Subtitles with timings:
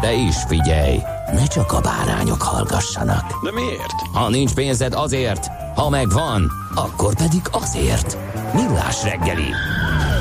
[0.00, 0.98] De is figyelj,
[1.32, 3.44] ne csak a bárányok hallgassanak.
[3.44, 4.00] De miért?
[4.12, 8.18] Ha nincs pénzed azért, ha megvan, akkor pedig azért.
[8.54, 9.50] Millás reggeli.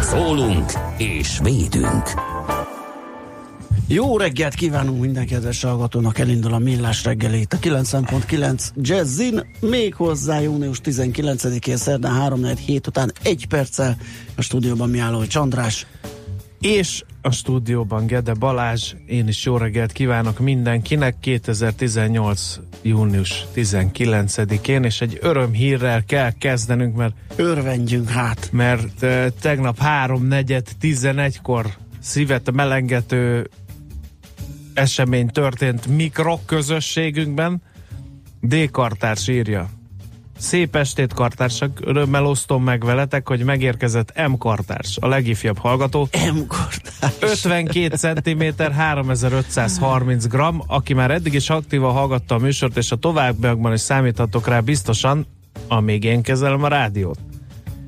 [0.01, 2.13] Szólunk és védünk.
[3.87, 10.39] Jó reggelt kívánunk minden kedves hallgatónak, elindul a Millás reggelét a 90.9 Jazzin, még hozzá
[10.39, 13.97] június 19-én szerdán 3 hét után egy perccel
[14.35, 15.87] a stúdióban Miállói Csandrás.
[16.59, 22.59] És a stúdióban Gede Balázs, én is jó reggelt kívánok mindenkinek 2018.
[22.81, 28.49] június 19-én, és egy örömhírrel kell kezdenünk, mert Örvendjünk hát!
[28.51, 31.65] mert uh, tegnap 3.4.11-kor
[31.99, 33.49] szívet melengető
[34.73, 37.61] esemény történt mikrok közösségünkben.
[38.41, 38.71] D.
[38.71, 39.69] Kartárs írja.
[40.37, 41.79] Szép estét, kartársak!
[41.83, 44.33] Örömmel osztom meg veletek, hogy megérkezett M.
[44.37, 46.07] Kartárs, a legifjabb hallgató.
[46.33, 47.13] M-kortás.
[47.19, 50.35] 52 cm, 3530 g,
[50.67, 55.25] aki már eddig is aktívan hallgatta a műsort, és a továbbiakban is számíthatok rá biztosan,
[55.67, 57.19] amíg én kezelem a rádiót.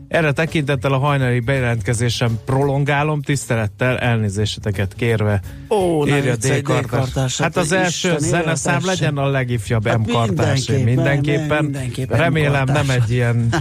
[0.08, 5.41] Erre tekintettel a hajnali bejelentkezésem prolongálom, tisztelettel elnézéseteket kérve.
[5.69, 6.62] Ó, írja D.
[6.62, 7.38] Kartás.
[7.38, 10.03] Hát hát az első Isten zeneszám legyen a legifjabb Hát M.
[10.03, 10.67] Kartás.
[10.67, 11.63] mindenképpen, Mindenképpen.
[11.63, 13.50] mindenképpen Remélem nem egy ilyen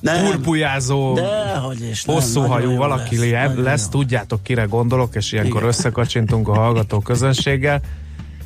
[0.00, 5.56] Nem, purpujázó, dehogy is, hosszú hajú valaki lesz, lesz, lesz tudjátok kire gondolok, és ilyenkor
[5.56, 5.68] Igen.
[5.68, 7.80] összekacsintunk a hallgató közönséggel.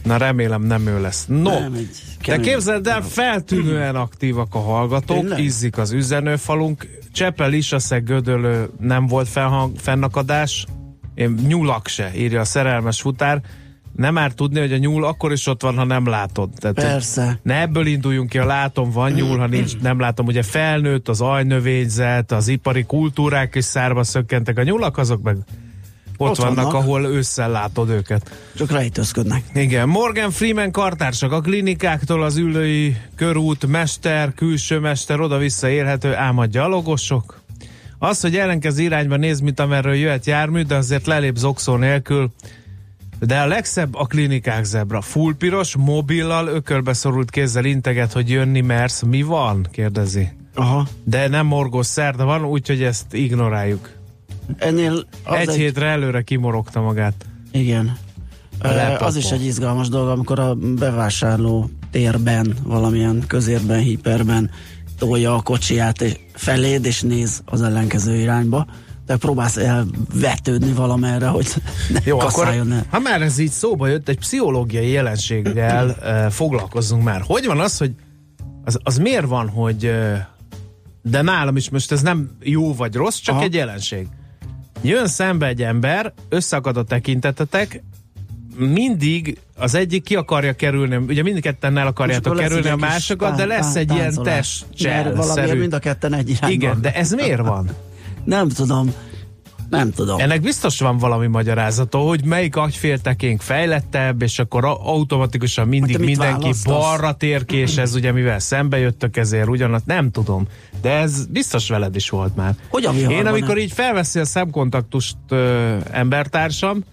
[0.03, 1.26] Na remélem nem ő lesz.
[1.26, 1.88] No, Nem, egy
[2.26, 5.38] de képzeld el, feltűnően aktívak a hallgatók, Tényleg?
[5.38, 10.66] izzik az üzenőfalunk, Csepel, Isaszeg, Gödöllő nem volt felhang, fennakadás,
[11.14, 13.41] én, nyulak se, írja a szerelmes futár.
[13.97, 16.50] Nem már tudni, hogy a nyúl akkor is ott van, ha nem látod.
[16.56, 17.38] Tehát, Persze.
[17.42, 20.26] ne ebből induljunk ki, ha látom, van nyúl, ha nincs, nem látom.
[20.26, 24.59] Ugye felnőtt az ajnövényzet, az ipari kultúrák is szárba szökkentek.
[24.59, 25.36] A nyulak azok meg
[26.20, 26.74] ott, Ott vannak, vannak.
[26.74, 28.30] ahol ősszel látod őket.
[28.56, 29.42] Csak rejtőzködnek.
[29.54, 36.38] Igen, Morgan Freeman kartársak a klinikáktól az ülői körút, mester, külső mester, oda-vissza érhető, ám
[36.38, 37.40] a gyalogosok.
[37.98, 42.30] Az, hogy ellenkező irányba néz, mint amerről jöhet jármű, de azért lelép zokszó nélkül.
[43.20, 45.00] De a legszebb a klinikák zebra.
[45.00, 49.02] Full piros, mobillal, ökölbe szorult kézzel integet, hogy jönni mersz.
[49.02, 49.66] Mi van?
[49.72, 50.28] kérdezi.
[50.54, 50.86] Aha.
[51.04, 53.88] De nem morgós szerda van, úgyhogy ezt ignoráljuk.
[54.56, 57.26] Ennél az egy, hétre előre kimorogta magát.
[57.53, 57.97] Igen.
[58.98, 64.50] Az is egy izgalmas dolog, amikor a bevásárló térben, valamilyen közérben, hiperben
[64.98, 68.66] tolja a kocsiját és feléd, és néz az ellenkező irányba.
[69.06, 71.47] De próbálsz elvetődni valamerre, hogy
[71.92, 72.86] ne Jó, akkor el.
[72.91, 75.97] ha már ez így szóba jött, egy pszichológiai jelenséggel
[76.30, 77.22] foglalkozzunk már.
[77.26, 77.92] Hogy van az, hogy
[78.65, 79.91] az, az miért van, hogy
[81.03, 83.44] de nálam is most ez nem jó vagy rossz, csak Aha.
[83.44, 84.06] egy jelenség.
[84.83, 87.83] Jön szembe egy ember, összeakad a tekintetetek,
[88.56, 93.75] mindig az egyik ki akarja kerülni, ugye mindketten el akarjátok kerülni a másokat, de lesz
[93.75, 94.15] egy ilyen
[94.83, 96.49] Mert valamiért mind a ketten egy irányba.
[96.49, 97.71] Igen, de ez miért van?
[98.25, 98.94] Nem tudom.
[99.70, 100.20] Nem tudom.
[100.20, 106.74] Ennek biztos van valami magyarázata, hogy melyik agyféltekénk fejlettebb, és akkor automatikusan mindig mindenki választasz?
[106.74, 110.47] balra tér ki, és ez ugye mivel szembe jöttök ezért ugyanaz, nem tudom.
[110.82, 112.54] De ez biztos veled is volt már.
[112.68, 113.59] Hogy a viharban Én amikor nem?
[113.59, 116.84] így felveszi a szemkontaktust ö, embertársam,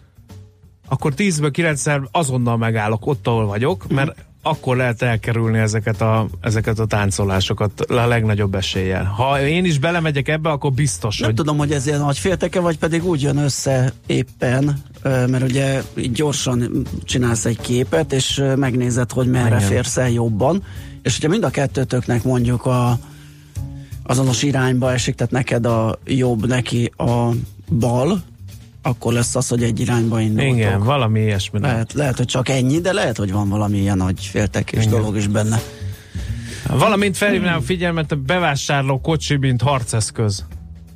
[0.87, 6.79] akkor 10-ből 9 azonnal megállok ott, ahol vagyok, mert akkor lehet elkerülni ezeket a, ezeket
[6.79, 9.03] a táncolásokat a legnagyobb eséllyel.
[9.03, 12.59] Ha én is belemegyek ebbe, akkor biztos, Nem hogy tudom, hogy ez ilyen nagy félteke,
[12.59, 15.81] vagy pedig úgy jön össze éppen, mert ugye
[16.13, 19.67] gyorsan csinálsz egy képet, és megnézed, hogy merre Igen.
[19.67, 20.63] férsz el jobban,
[21.01, 22.99] és hogyha mind a kettőtöknek mondjuk a
[24.03, 27.29] azonos irányba esik, tehát neked a jobb, neki a
[27.79, 28.23] bal,
[28.85, 30.55] akkor lesz az, hogy egy irányba indultok.
[30.55, 31.59] Igen, valami ilyesmi.
[31.59, 35.27] Lehet, lehet, hogy csak ennyi, de lehet, hogy van valami ilyen nagy féltekés dolog is
[35.27, 35.59] benne.
[36.67, 40.45] Valamint felhívnám a figyelmet a bevásárló kocsi, mint harceszköz.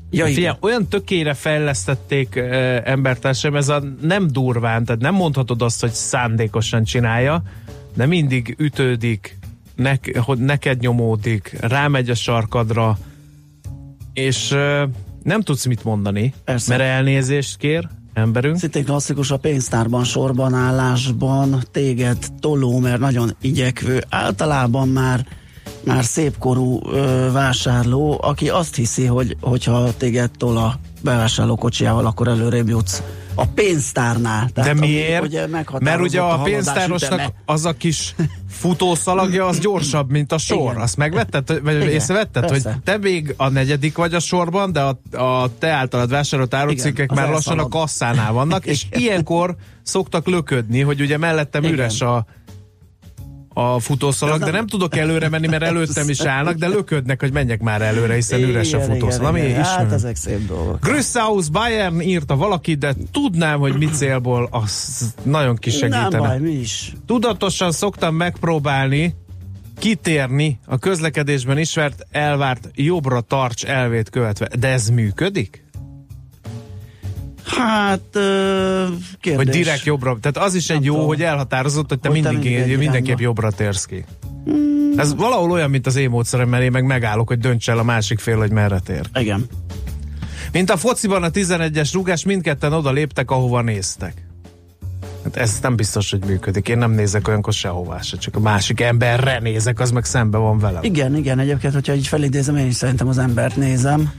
[0.09, 0.35] Ja, igen.
[0.35, 5.91] Figyelj, olyan tökére fejlesztették e, embertársam, ez a nem durván, tehát nem mondhatod azt, hogy
[5.91, 7.43] szándékosan csinálja,
[7.93, 9.37] de mindig ütődik,
[9.75, 12.97] nek, hogy neked nyomódik, rámegy a sarkadra,
[14.13, 14.89] és e,
[15.29, 16.69] nem tudsz mit mondani, Persze.
[16.77, 18.57] mert elnézést kér emberünk.
[18.57, 25.25] Szintén klasszikus a pénztárban, sorban állásban, téged toló, mert nagyon igyekvő, általában már
[25.83, 32.27] már szépkorú ö, vásárló, aki azt hiszi, hogy hogyha téged tol a bevásárló kocsijával, akkor
[32.27, 33.03] előrébb jutsz
[33.39, 34.49] a pénztárnál.
[34.53, 35.23] De ami miért?
[35.23, 35.47] Ugye
[35.79, 37.33] Mert ugye a haladás pénztárosnak üteme.
[37.45, 38.15] az a kis
[38.61, 40.71] futószalagja, az gyorsabb, mint a sor.
[40.71, 40.81] Igen.
[40.81, 42.71] Azt megvetted, vagy Igen, észrevetted, persze.
[42.71, 47.11] hogy te még a negyedik vagy a sorban, de a, a te általad vásárolt árucikkek
[47.11, 51.73] már lassan a kasszánál vannak, és ilyenkor szoktak löködni, hogy ugye mellettem Igen.
[51.73, 52.25] üres a
[53.59, 57.31] a futószalag, de nem- nem tudok előre menni, mert előttem is állnak, de löködnek, hogy
[57.33, 59.35] menjek már előre, hiszen üres a Igen, futószalag.
[59.35, 59.63] igen, igen.
[59.63, 60.79] Hát ezek szép dolgok.
[60.79, 66.17] Grüsshaus Bayern írta valaki, de tudnám, hogy mit célból, az nagyon Nem kisegítene.
[66.17, 66.93] baj, mi is.
[67.05, 69.15] Tudatosan szoktam megpróbálni
[69.79, 74.47] kitérni a közlekedésben ismert elvárt jobbra tarts elvét követve.
[74.59, 75.63] De ez működik?
[77.57, 78.09] Hát,
[79.19, 79.35] kérdés.
[79.35, 81.07] Hogy direkt jobbra, tehát az is egy Nem jó, tudom.
[81.07, 84.05] hogy elhatározott, hogy te Hogy te mindig, mindig egy mindenképp jobbra térsz ki.
[84.95, 87.83] Ez valahol olyan, mint az én módszerem, mert én meg megállok, hogy dönts el a
[87.83, 89.05] másik fél, hogy merre tér.
[89.13, 89.47] Igen.
[90.51, 94.13] Mint a fociban a 11-es rugás, mindketten oda léptek, ahova néztek.
[95.23, 96.67] Hát ez nem biztos, hogy működik.
[96.67, 100.59] Én nem nézek olyankor sehová se, csak a másik emberre nézek, az meg szembe van
[100.59, 100.83] velem.
[100.83, 104.11] Igen, igen, egyébként, hogyha így felidézem, én is szerintem az embert nézem.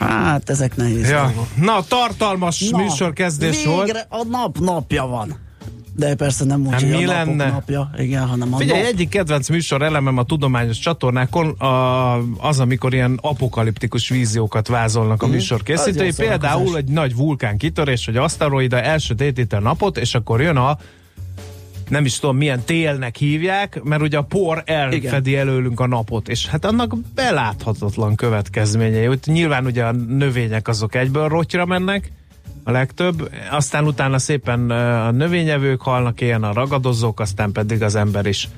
[0.00, 1.22] Hát, ezek nehéz Ja.
[1.22, 1.46] dolgok.
[1.56, 3.84] Na, tartalmas Na, műsorkezdés volt.
[3.84, 5.38] Végre a nap napja van.
[5.96, 7.50] De persze nem úgy, Hát hogy mi a napok lenne?
[7.50, 8.90] napja, igen, hanem a Figyelj, nap.
[8.90, 12.16] egyik kedvenc műsor elemem a tudományos csatornákon a,
[12.48, 15.34] az, amikor ilyen apokaliptikus víziókat vázolnak a Mhm.
[15.34, 16.12] műsor készítői.
[16.16, 20.78] Például egy nagy vulkán kitörés, hogy aszteroida elsötétíti a napot, és akkor jön a
[21.90, 26.46] nem is tudom milyen télnek hívják, mert ugye a por elfedi előlünk a napot, és
[26.46, 29.06] hát annak beláthatatlan következményei.
[29.06, 32.12] Úgy, nyilván ugye a növények azok egyből rotyra mennek,
[32.64, 38.26] a legtöbb, aztán utána szépen a növényevők halnak ilyen, a ragadozók, aztán pedig az ember
[38.26, 38.48] is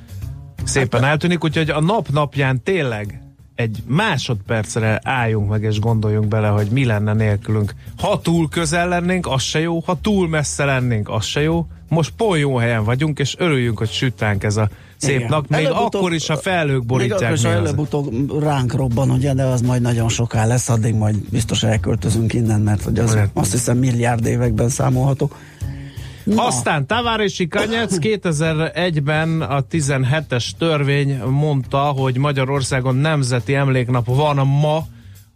[0.64, 3.22] szépen eltűnik, úgyhogy a nap napján tényleg
[3.54, 7.74] egy másodpercre álljunk meg és gondoljunk bele, hogy mi lenne nélkülünk.
[7.98, 11.66] Ha túl közel lennénk, az se jó, ha túl messze lennénk, az se jó.
[11.92, 15.28] Most pont jó helyen vagyunk, és örüljünk, hogy süt ránk ez a szép Igen.
[15.28, 15.48] nap.
[15.48, 17.20] Még akkor is, ha felők Még borítják.
[17.20, 21.62] akkor is előbb-utóbb ránk robban, ugye, de az majd nagyon soká lesz, addig majd biztos
[21.62, 25.30] elköltözünk innen, mert hogy az azt hiszem milliárd években számolható.
[26.24, 34.86] Na, Aztán Tavárési Kanyec 2001-ben a 17-es törvény mondta, hogy Magyarországon nemzeti emléknap van ma,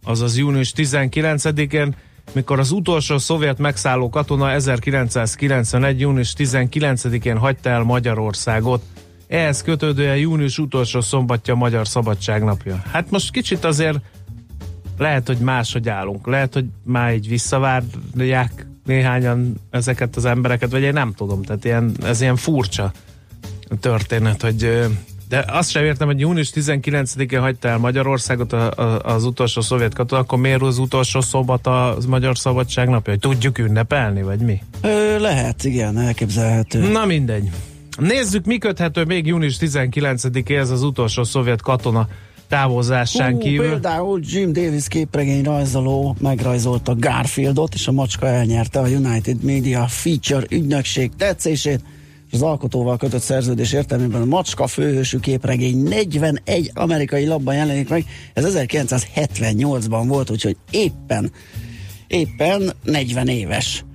[0.03, 1.95] azaz június 19-én,
[2.33, 5.99] mikor az utolsó szovjet megszálló katona 1991.
[5.99, 8.83] június 19-én hagyta el Magyarországot.
[9.27, 12.81] Ehhez kötődően június utolsó szombatja Magyar Szabadság napja.
[12.91, 13.99] Hát most kicsit azért
[14.97, 16.27] lehet, hogy máshogy állunk.
[16.27, 21.41] Lehet, hogy már így visszavárják néhányan ezeket az embereket, vagy én nem tudom.
[21.41, 22.91] Tehát ilyen, ez ilyen furcsa
[23.79, 24.87] történet, hogy
[25.29, 29.93] de azt sem értem, hogy június 19-én hagyta el Magyarországot a, a, az utolsó szovjet
[29.93, 33.11] katona, akkor miért az utolsó szombat a Magyar Szabadság napja?
[33.11, 34.61] Hogy tudjuk ünnepelni, vagy mi?
[34.81, 36.91] Ö, lehet, igen, elképzelhető.
[36.91, 37.49] Na mindegy.
[37.99, 42.07] Nézzük, mi köthető még június 19-éhez az utolsó szovjet katona
[42.47, 43.69] távozásán Hú, kívül.
[43.69, 50.45] Például Jim Davis képregény rajzoló megrajzolta Garfieldot, és a macska elnyerte a United Media Feature
[50.49, 51.81] ügynökség tetszését,
[52.27, 58.05] és az alkotóval kötött szerződés értelmében a macska főhősű képregény 41 amerikai labban jelenik meg.
[58.33, 61.31] Ez 1978-ban volt, úgyhogy éppen,
[62.07, 63.85] éppen 40 éves.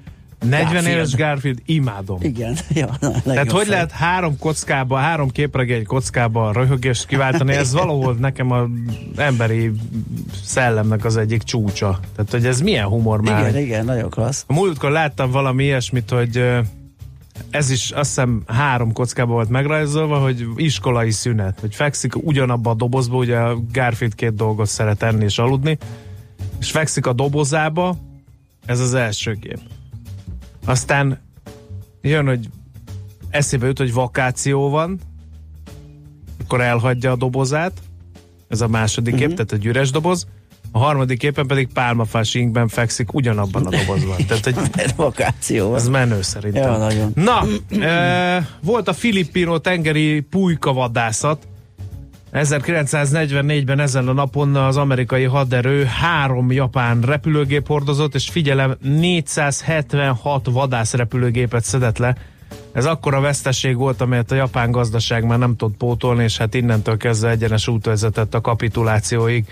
[0.48, 0.96] 40 Garfield.
[0.96, 2.18] éves Garfield, imádom.
[2.22, 3.74] Igen, ja, Tehát hogy fej.
[3.74, 8.68] lehet három kockába, három képregény kockába röhögést kiváltani, ez valahol nekem a
[9.16, 9.70] emberi
[10.44, 12.00] szellemnek az egyik csúcsa.
[12.16, 13.48] Tehát, hogy ez milyen humor már.
[13.48, 14.44] Igen, igen, nagyon klassz.
[14.46, 16.44] A múltkor láttam valami ilyesmit, hogy
[17.52, 22.74] ez is azt hiszem három kockába volt megrajzolva, hogy iskolai szünet, hogy fekszik ugyanabba a
[22.74, 25.78] dobozba, ugye a Garfield két dolgot szeret enni és aludni,
[26.60, 27.96] és fekszik a dobozába,
[28.66, 29.58] ez az első kép.
[30.64, 31.18] Aztán
[32.02, 32.48] jön, hogy
[33.30, 34.98] eszébe jut, hogy vakáció van,
[36.44, 37.72] akkor elhagyja a dobozát,
[38.48, 39.22] ez a második Mhm.
[39.22, 40.26] kép, tehát egy üres doboz,
[40.72, 44.16] a harmadik képen pedig pálmafás inkben fekszik ugyanabban a dobozban.
[44.28, 45.74] Tehát, hogy Vakáció.
[45.74, 46.72] ez menő szerintem.
[46.72, 47.12] Ja, nagyon.
[47.14, 47.44] Na,
[47.86, 51.46] e, volt a filippino tengeri pulykavadászat.
[52.32, 61.64] 1944-ben ezen a napon az amerikai haderő három japán repülőgép hordozott, és figyelem, 476 vadászrepülőgépet
[61.64, 62.16] szedett le.
[62.72, 66.96] Ez akkora veszteség volt, amelyet a japán gazdaság már nem tud pótolni, és hát innentől
[66.96, 69.44] kezdve egyenes út vezetett a kapitulációig.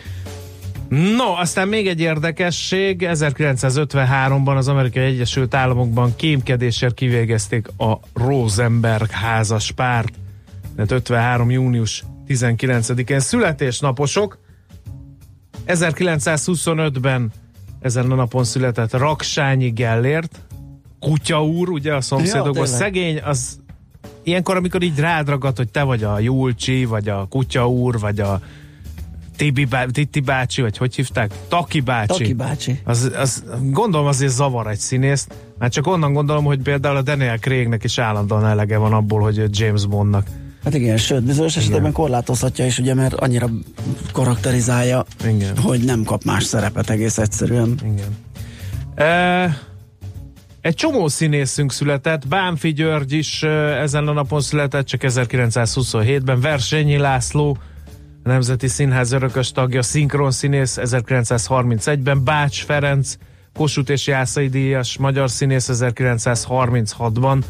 [0.91, 9.73] No, aztán még egy érdekesség, 1953-ban az Amerikai Egyesült Államokban kémkedésért kivégezték a Rosenberg házas
[9.73, 10.13] párt,
[10.75, 11.51] tehát 53.
[11.51, 14.39] június 19-én születésnaposok.
[15.67, 17.33] 1925-ben
[17.81, 20.41] ezen a napon született Raksányi Gellért,
[21.01, 23.61] kutya úr, ugye a szomszédokban, Ja, szegény, az
[24.23, 28.21] ilyenkor, amikor így rád ragad, hogy te vagy a Julcsi, vagy a kutya úr, vagy
[28.21, 28.41] a
[29.41, 31.33] Tibi bá, Titi bácsi, vagy hogy hívták?
[31.49, 32.19] Taki bácsi.
[32.19, 32.81] Taki bácsi.
[32.85, 35.35] Az, az, gondolom azért zavar egy színészt.
[35.59, 39.59] Már csak onnan gondolom, hogy például a Daniel Craignek is állandóan elege van abból, hogy
[39.59, 40.27] James Bondnak.
[40.65, 43.49] Hát igen, sőt, bizonyos esetekben korlátozhatja is, ugye, mert annyira
[44.13, 45.59] karakterizálja, Igen.
[45.59, 47.79] hogy nem kap más szerepet egész egyszerűen.
[47.83, 48.17] Igen.
[48.95, 49.59] E,
[50.61, 53.43] egy csomó színészünk született, Bánfi György is
[53.83, 57.59] ezen a napon született, csak 1927-ben, Versenyi László,
[58.23, 63.17] a Nemzeti Színház örökös tagja, szinkronszínész 1931-ben, Bács Ferenc,
[63.55, 67.43] Kossuth és Jászai díjas, magyar színész 1936-ban,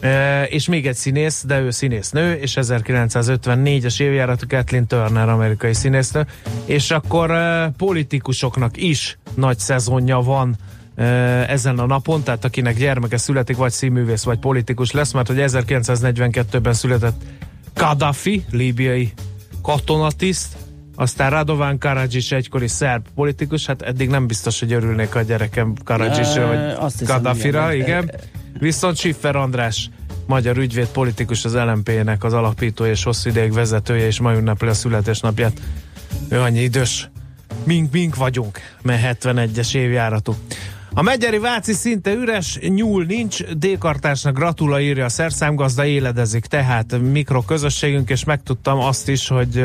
[0.00, 6.26] E, és még egy színész, de ő színésznő, és 1954-es évjáratú Kathleen Turner, amerikai színésznő,
[6.64, 10.56] és akkor e, politikusoknak is nagy szezonja van
[10.94, 11.04] e,
[11.48, 16.72] ezen a napon, tehát akinek gyermeke születik, vagy színművész, vagy politikus lesz, mert hogy 1942-ben
[16.72, 17.22] született
[17.74, 19.12] Gaddafi, líbiai
[19.66, 20.56] katonatiszt,
[20.94, 26.46] aztán Radovan Karadzsics egykori szerb politikus, hát eddig nem biztos, hogy örülnék a gyerekem Karadzsicsra,
[26.46, 27.86] vagy Gaddafira, igen.
[27.86, 28.10] igen.
[28.58, 29.90] Viszont Schiffer András,
[30.26, 34.74] magyar ügyvéd politikus, az LMP-nek az alapítója és hosszú ideig vezetője, és ma ünnepli a
[34.74, 35.60] születésnapját.
[36.28, 37.10] Ő annyi idős.
[37.64, 40.34] Mink, mink vagyunk, mert 71-es évjáratú.
[40.98, 48.10] A Megyeri Váci szinte üres, nyúl nincs, D-kartásnak gratula írja a szerszámgazda, éledezik tehát mikroközösségünk,
[48.10, 49.58] és megtudtam azt is, hogy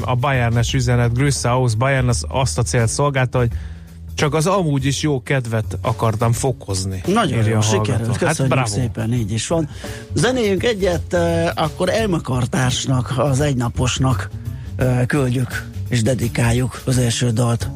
[0.00, 3.50] a Bayernes üzenet Grüsse aus Bayern az azt a célt szolgálta, hogy
[4.14, 7.02] csak az amúgy is jó kedvet akartam fokozni.
[7.06, 8.66] Nagyon jó, sikerült, köszönjük hát bravo.
[8.66, 9.68] szépen, így is van.
[10.14, 11.16] Zenéjünk egyet,
[11.54, 14.30] akkor elmakartásnak, az egynaposnak
[15.06, 17.70] küldjük és dedikáljuk az első dalt.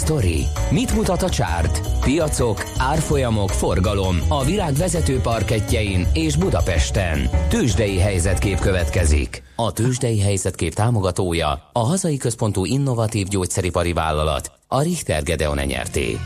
[0.00, 0.44] Sztori?
[0.70, 1.80] Mit mutat a csárt?
[2.00, 7.30] Piacok, árfolyamok, forgalom a világ vezető parketjein és Budapesten.
[7.48, 9.42] Tősdei helyzetkép következik.
[9.56, 16.18] A Tősdei helyzetkép támogatója a hazai központú innovatív gyógyszeripari vállalat, a Richter Gedeon nyerté.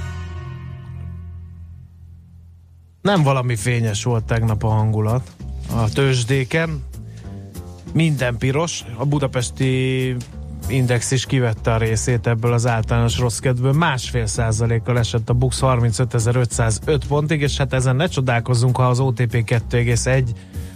[3.02, 5.30] Nem valami fényes volt tegnap a hangulat
[5.70, 6.84] a tőzsdéken.
[7.92, 8.84] Minden piros.
[8.96, 10.16] A budapesti
[10.68, 13.72] index is kivette a részét ebből az általános rossz kedvből.
[13.72, 19.44] Másfél százalékkal esett a BUX 35.505 pontig, és hát ezen ne csodálkozzunk, ha az OTP
[19.46, 20.24] 2,1,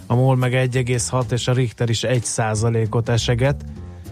[0.07, 3.65] a MOL meg 1,6 és a Richter is 1 százalékot eseget.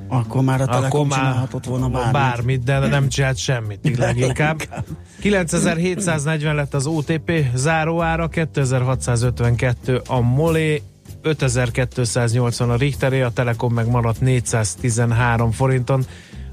[0.07, 2.11] Akkor már a Telekom csinálhatott volna bármit.
[2.11, 4.83] bármit, de nem csinált semmit leginkább.
[5.19, 10.81] 9740 lett az OTP záróára, 2652 a Molé,
[11.27, 16.05] 5280 a Richteré, a Telekom meg maradt 413 forinton.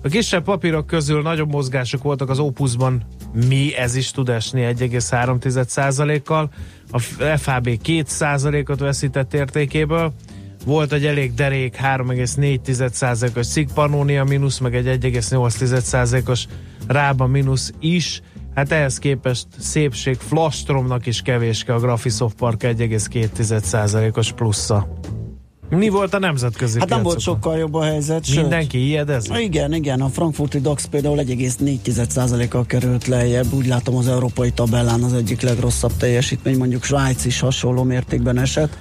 [0.03, 3.03] A kisebb papírok közül nagyobb mozgások voltak az Opusban,
[3.49, 6.51] mi ez is tud esni 1,3%-kal,
[6.91, 6.99] a
[7.37, 10.13] FHB 2%-ot veszített értékéből,
[10.67, 16.47] volt egy elég derék 3,4%-os Szigpanónia mínusz, meg egy 1,8%-os
[16.87, 18.23] Rába mínusz is.
[18.55, 24.99] Hát ehhez képest szépség Flastromnak is kevéske a Graphisoft Park 1,2%-os plusza.
[25.69, 28.25] Mi volt a nemzetközi Hát nem volt sokkal jobb a helyzet.
[28.25, 29.31] sőt- Mindenki ijedez?
[29.41, 35.13] Igen, igen, a frankfurti DAX például 1,4%-kal került lejjebb, úgy látom az európai tabellán az
[35.13, 38.77] egyik legrosszabb teljesítmény, mondjuk Svájc is hasonló mértékben esett,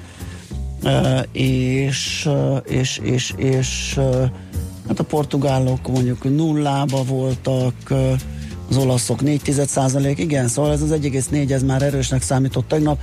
[0.84, 4.32] E, és, e, és, és, és e,
[4.88, 8.16] hát a portugálok mondjuk nullába voltak, e,
[8.70, 13.00] az olaszok 4 igen, szóval ez az 1,4 ez már erősnek számított tegnap.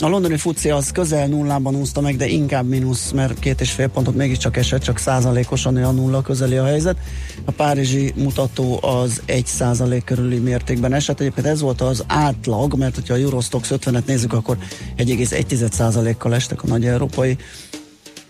[0.00, 3.88] A londoni fuci az közel nullában úszta meg, de inkább mínusz, mert két és fél
[3.88, 6.96] pontot mégiscsak esett, csak százalékosan a nulla közeli a helyzet.
[7.44, 11.20] A párizsi mutató az 1 százalék körüli mértékben esett.
[11.20, 14.58] Egyébként ez volt az átlag, mert hogyha a Eurostox 50-et nézzük, akkor
[14.96, 17.36] 1,1 százalékkal estek a nagy európai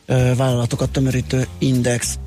[0.07, 2.19] ö, vállalatokat tömörítő index.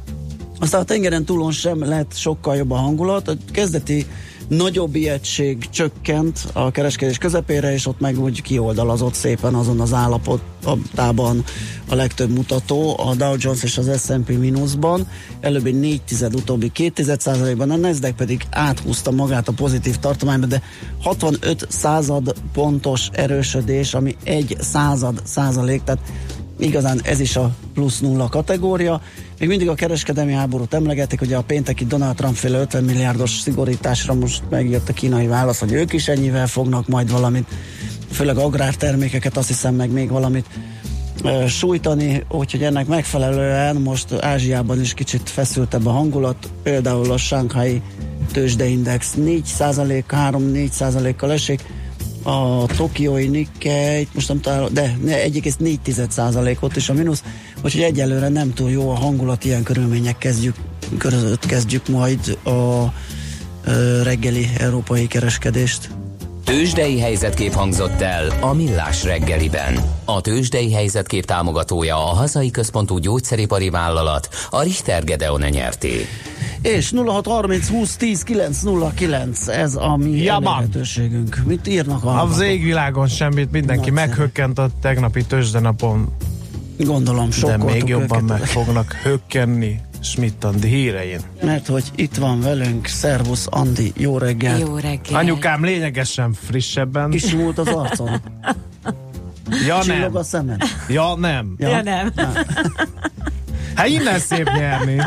[0.60, 3.28] Aztán a tengeren túlon sem lett sokkal jobb a hangulat.
[3.28, 4.06] A kezdeti
[4.48, 11.44] nagyobb ijegység csökkent a kereskedés közepére, és ott meg úgy kioldalazott szépen azon az állapotában
[11.90, 15.08] a legtöbb mutató, a Dow Jones és az S&P mínuszban,
[15.40, 19.96] előbb egy 4 tized, utóbbi 2 tized százalékban, a Nasdaq pedig áthúzta magát a pozitív
[19.96, 20.62] tartományba, de
[21.02, 26.02] 65 század pontos erősödés, ami egy század százalék, tehát
[26.60, 29.02] igazán ez is a plusz nulla kategória.
[29.40, 34.14] Még mindig a kereskedelmi háborút emlegetik, ugye a pénteki Donald Trump féle 50 milliárdos szigorításra
[34.14, 37.48] most megjött a kínai válasz, hogy ők is ennyivel fognak majd valamit,
[38.12, 40.46] főleg agrártermékeket, azt hiszem meg még valamit
[41.24, 47.82] ö, sújtani, úgyhogy ennek megfelelően most Ázsiában is kicsit feszültebb a hangulat, például a Shanghai
[48.32, 51.64] tőzsdeindex 4 3-4 kal esik,
[52.24, 57.24] a tokiói Nikkei, most nem találom, de 1,4%-ot is a mínusz,
[57.64, 60.56] úgyhogy egyelőre nem túl jó a hangulat, ilyen körülmények kezdjük,
[60.98, 62.94] között kezdjük majd a
[64.04, 65.90] reggeli európai kereskedést.
[66.44, 69.80] Tőzsdei helyzetkép hangzott el a Millás reggeliben.
[70.06, 76.06] A Tőzsdei helyzetkép támogatója a hazai központú gyógyszeripari vállalat, a Richter Gedeon nyerté.
[76.62, 81.42] És 0630 20 10 909, ez a mi lehetőségünk.
[81.46, 84.10] Mit írnak a Az égvilágon semmit, mindenki Nagyszerű.
[84.10, 86.08] meghökkent a tegnapi tőzsdenapon,
[86.78, 91.20] Gondolom de sokkoltuk még jobban őket, meg fognak hökkenni Schmidt-Andi hírein.
[91.42, 94.58] Mert hogy itt van velünk, szervusz Andi, jó reggel.
[94.60, 95.20] Jó reggel.
[95.20, 97.10] Anyukám lényegesen frissebben.
[97.10, 98.22] Kisimult az arcon,
[99.68, 100.62] Ja nem, a szemed.
[100.90, 101.56] ja nem.
[101.58, 102.12] Ja, nem.
[103.76, 105.02] Hát innen szép nyerni.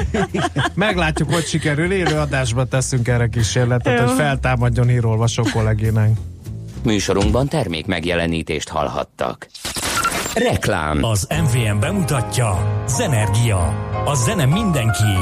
[0.74, 1.92] Meglátjuk, hogy sikerül.
[1.92, 4.06] Élő adásba teszünk erre kísérletet, Jó.
[4.06, 6.18] hogy feltámadjon hírolvasó kollégénánk.
[6.84, 9.48] Műsorunkban termék megjelenítést hallhattak.
[10.34, 11.02] Reklám.
[11.02, 13.88] Az MVM bemutatja Zenergia.
[14.04, 15.18] A zene mindenki.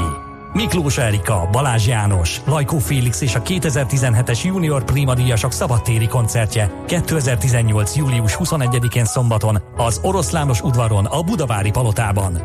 [0.53, 7.95] Miklós Erika, Balázs János, Lajkó Félix és a 2017-es Junior Prima díjasok szabadtéri koncertje 2018.
[7.95, 12.41] július 21-én szombaton az Oroszlános udvaron a Budavári Palotában.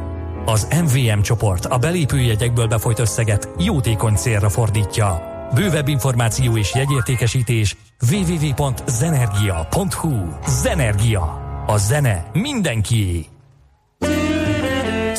[0.46, 5.32] Az MVM csoport a belépőjegyekből befolyt összeget jótékony célra fordítja.
[5.54, 7.76] Bővebb információ és jegyértékesítés
[8.10, 10.14] www.zenergia.hu
[10.46, 11.43] Zenergia.
[11.66, 13.26] A zene mindenkié.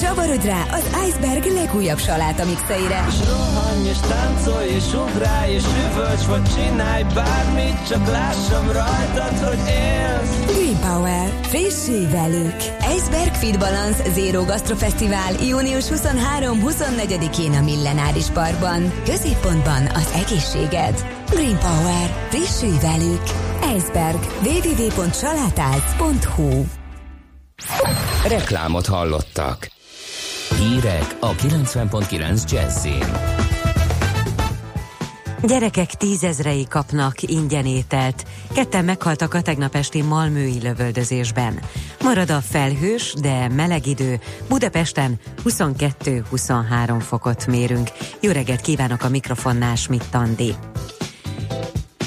[0.01, 3.05] Csavarodj rá az Iceberg legújabb saláta mixeire.
[3.27, 10.55] Rohanj és táncolj és ugrálj és üvölts vagy csinálj bármit, csak lássam rajtad, hogy élsz.
[10.55, 11.29] Green Power.
[11.41, 12.55] Frissé velük.
[12.95, 18.91] Iceberg Fit Balance Zero Gastro Fesztivál június 23-24-én a Millenáris Parkban.
[19.05, 21.14] Középpontban az egészséged.
[21.29, 22.27] Green Power.
[22.29, 23.21] Frissé velük.
[23.77, 24.19] Iceberg.
[24.43, 26.65] www.salátáz.hu
[28.27, 29.71] Reklámot hallottak.
[30.57, 33.05] Hírek a 90.9 Jazzin.
[35.41, 38.25] Gyerekek tízezrei kapnak ingyen ételt.
[38.53, 41.59] Ketten meghaltak a tegnap esti malmői lövöldözésben.
[42.03, 44.19] Marad a felhős, de meleg idő.
[44.49, 47.89] Budapesten 22-23 fokot mérünk.
[48.19, 50.55] Jó reggelt kívánok a mikrofonnál, Schmidt Andi.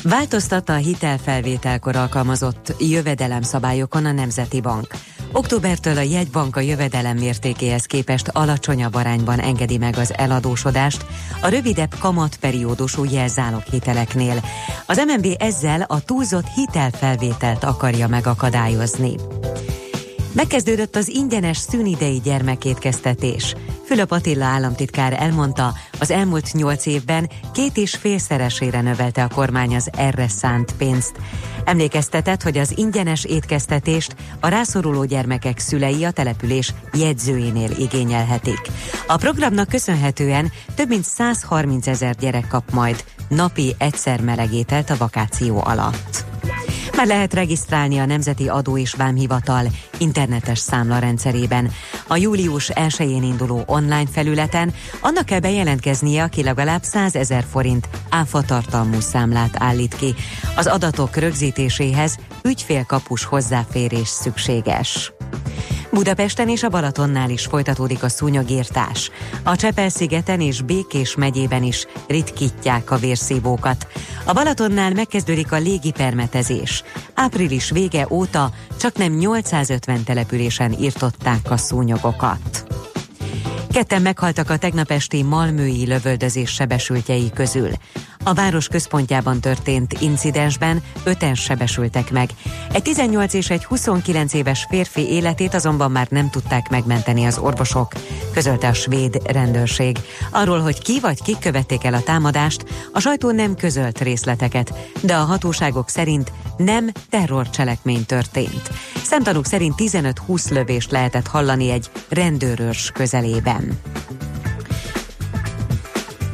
[0.02, 4.86] Változtatta a hitelfelvételkor alkalmazott jövedelemszabályokon a Nemzeti Bank.
[5.32, 11.06] Októbertől a jegybank a jövedelem mértékéhez képest alacsonyabb arányban engedi meg az eladósodást
[11.42, 14.44] a rövidebb kamatperiódusú jelzálog hiteleknél.
[14.86, 19.14] Az MNB ezzel a túlzott hitelfelvételt akarja megakadályozni.
[20.38, 23.54] Megkezdődött az ingyenes szünidei gyermekétkeztetés.
[23.84, 29.90] Fülöp Attila államtitkár elmondta, az elmúlt nyolc évben két és félszeresére növelte a kormány az
[29.96, 31.12] erre szánt pénzt.
[31.64, 38.60] Emlékeztetett, hogy az ingyenes étkeztetést a rászoruló gyermekek szülei a település jegyzőjénél igényelhetik.
[39.06, 45.62] A programnak köszönhetően több mint 130 ezer gyerek kap majd napi egyszer melegételt a vakáció
[45.64, 46.26] alatt.
[46.98, 49.66] Már lehet regisztrálni a Nemzeti Adó és Vámhivatal
[49.98, 51.70] internetes számlarendszerében.
[52.06, 58.42] A július 1-én induló online felületen annak kell bejelentkeznie, aki legalább 100 ezer forint áfa
[58.42, 60.14] tartalmú számlát állít ki.
[60.56, 65.12] Az adatok rögzítéséhez ügyfélkapus hozzáférés szükséges.
[65.90, 69.10] Budapesten és a Balatonnál is folytatódik a szúnyogírtás.
[69.42, 73.86] A Csepel-szigeten és Békés megyében is ritkítják a vérszívókat.
[74.24, 76.82] A Balatonnál megkezdődik a légipermetezés.
[77.14, 82.66] Április vége óta csak nem 850 településen írtották a szúnyogokat.
[83.70, 87.70] Ketten meghaltak a tegnap esti malmői lövöldözés sebesültjei közül.
[88.24, 92.30] A város központjában történt incidensben öten sebesültek meg.
[92.72, 97.92] Egy 18 és egy 29 éves férfi életét azonban már nem tudták megmenteni az orvosok,
[98.32, 99.98] közölte a svéd rendőrség.
[100.30, 105.14] Arról, hogy ki vagy kik követték el a támadást, a sajtó nem közölt részleteket, de
[105.14, 108.70] a hatóságok szerint nem terrorcselekmény történt.
[109.02, 113.80] Szemtanúk szerint 15-20 lövést lehetett hallani egy rendőrös közelében.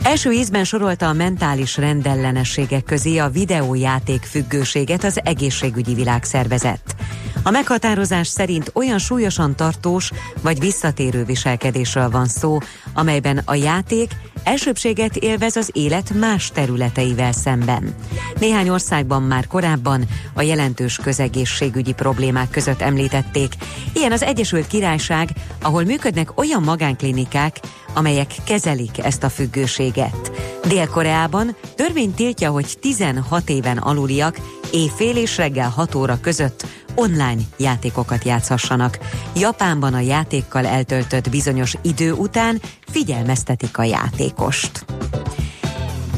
[0.04, 6.96] Első ízben sorolta a mentális rendellenességek közé a videójáték függőséget az egészségügyi világszervezet.
[7.42, 10.10] A meghatározás szerint olyan súlyosan tartós
[10.42, 12.58] vagy visszatérő viselkedésről van szó,
[12.94, 14.10] amelyben a játék
[14.42, 17.94] elsőbséget élvez az élet más területeivel szemben.
[18.38, 23.52] Néhány országban már korábban a jelentős közegészségügyi problémák között említették.
[23.92, 25.28] Ilyen az Egyesült Királyság,
[25.62, 27.60] ahol működnek olyan magánklinikák,
[27.94, 30.32] amelyek kezelik ezt a függőséget.
[30.68, 34.38] Dél-Koreában törvény tiltja, hogy 16 éven aluliak
[34.72, 38.98] éjfél és reggel 6 óra között online játékokat játszhassanak.
[39.36, 44.84] Japánban a játékkal eltöltött bizonyos idő után figyelmeztetik a játékost.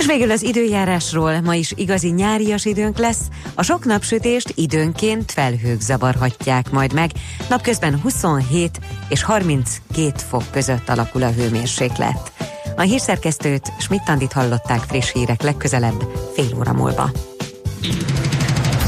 [0.07, 3.21] És végül az időjárásról ma is igazi nyárias időnk lesz.
[3.55, 7.11] A sok napsütést időnként felhők zavarhatják majd meg.
[7.49, 12.33] Napközben 27 és 32 fok között alakul a hőmérséklet.
[12.77, 17.11] A hírszerkesztőt Schmidt-Tandit hallották friss hírek legközelebb fél óra múlva.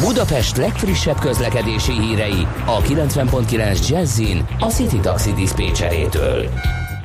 [0.00, 6.48] Budapest legfrissebb közlekedési hírei a 90.9 Jazzin a City Taxi Dispécsejétől.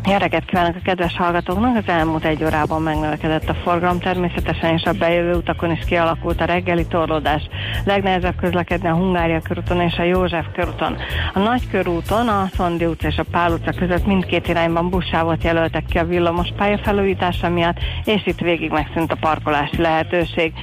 [0.05, 1.75] Jó reggelt kívánok a kedves hallgatóknak!
[1.75, 6.45] Az elmúlt egy órában megnövekedett a forgalom természetesen, és a bejövő utakon is kialakult a
[6.45, 7.47] reggeli torlódás.
[7.85, 10.97] Legnehezebb közlekedni a Hungária körúton és a József körúton.
[11.33, 15.85] A Nagy körúton a Szondi utca és a Pál utca között mindkét irányban buszsávot jelöltek
[15.85, 20.53] ki a villamos pálya felújítása miatt, és itt végig megszűnt a parkolási lehetőség.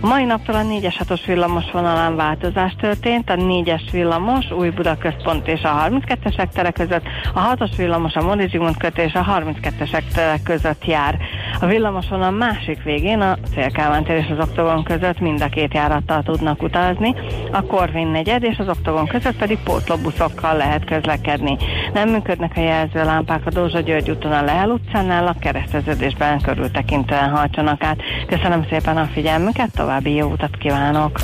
[0.00, 4.96] A mai naptól a 4-es 6-os villamos vonalán változás történt, a 4-es villamos új Buda
[4.98, 10.40] központ és a 32-es tere között, a 6-os villamos a Modi Zsigmond kötés a 32-esek
[10.44, 11.18] között jár.
[11.60, 15.74] A villamoson a másik végén, a Célkálmán tér és az Oktogon között mind a két
[15.74, 17.14] járattal tudnak utazni,
[17.52, 21.56] a Korvin negyed és az Oktogon között pedig pótlóbuszokkal lehet közlekedni.
[21.92, 27.82] Nem működnek a jelzőlámpák a Dózsa György úton a Lehel utcánál, a kereszteződésben körültekintően hajtsanak
[27.82, 27.98] át.
[28.26, 31.20] Köszönöm szépen a figyelmüket, további jó utat kívánok!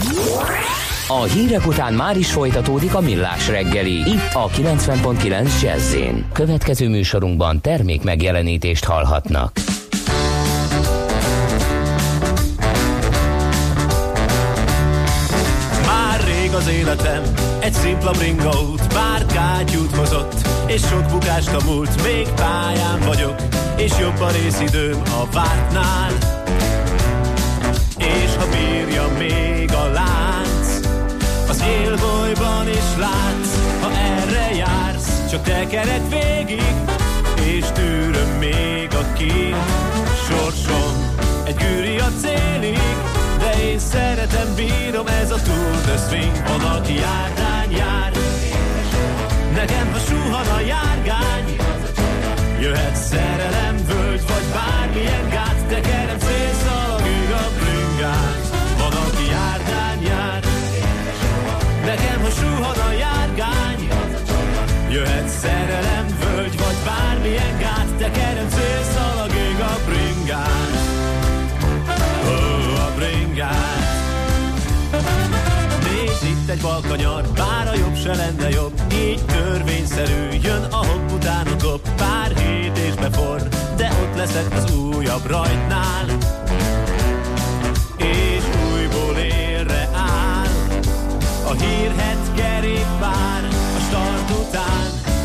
[1.10, 3.92] A hírek után már is folytatódik a millás reggeli.
[3.92, 5.96] Itt a 90.9 jazz
[6.32, 9.52] Következő műsorunkban termék megjelenítést hallhatnak.
[15.86, 17.22] Már rég az életem
[17.60, 20.34] egy szimpla bringaut, pár kátyút hozott,
[20.66, 23.34] és sok bukást a múlt, még pályán vagyok,
[23.76, 26.37] és jobb a részidőm a vártnál.
[32.28, 36.74] Élbolyban is látsz, ha erre jársz, csak tekered végig,
[37.42, 39.56] és tűröm még a kint.
[40.28, 42.96] Sorsom egy gyűri a célig,
[43.38, 46.42] de én szeretem, bírom ez a Tour de Swing.
[46.46, 48.12] Van, aki járdány jár,
[49.54, 51.56] nekem ha suhan a járgány,
[52.60, 58.47] jöhet szerelem, völgy vagy bármilyen gát, tekerem célszalagig a bringát.
[61.88, 63.88] Nekem ha suhan a járgány,
[64.90, 70.74] jöhet szerelem, völgy vagy bármilyen gát, tekerem célszalagig a bringát.
[72.24, 73.86] Oh, a bringát.
[75.82, 81.10] Nézd itt egy balkanyar, bár a jobb se lenne jobb, így törvényszerű, jön a hopp
[81.10, 86.06] után a kop, pár hét és befor, de ott leszek az újabb rajtnál.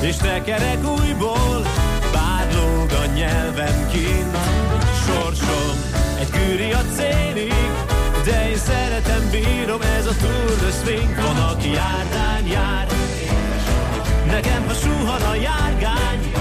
[0.03, 1.61] És tekerek újból,
[2.13, 2.47] bár
[3.01, 4.37] a nyelvem kint,
[5.05, 5.75] sorsom
[6.19, 7.71] egy gyűri a célig,
[8.25, 11.15] de én szeretem, bírom, ez a Tour de Swing.
[11.15, 12.87] Van, aki járdány jár,
[14.25, 16.31] nekem ha suhan a járgány,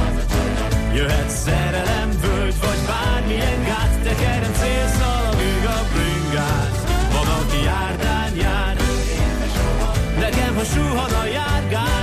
[0.95, 6.77] jöhet szerelem, völgy vagy bármilyen gát, tekerem célszalagig a bringát.
[7.13, 8.77] Van, aki járdány jár,
[10.19, 12.02] nekem ha suhan a járgány,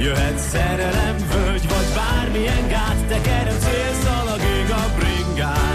[0.00, 5.67] jöhet szerelem, völgy vagy bármilyen gát, tekerem célszalagig a bringát.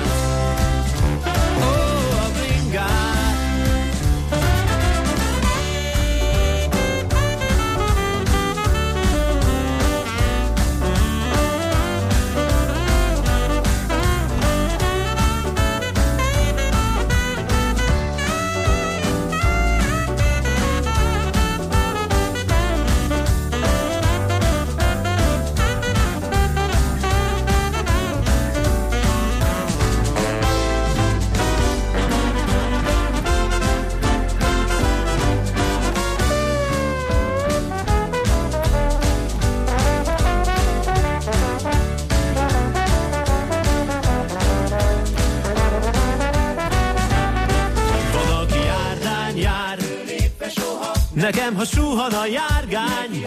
[51.24, 53.24] Nekem, ha suhan a járgány,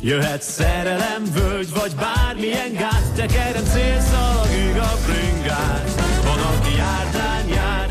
[0.00, 5.90] jöhet szerelem, völgy vagy bármilyen gát, tekerem célszalagig a bringát.
[6.24, 7.88] Van, aki járdány jár,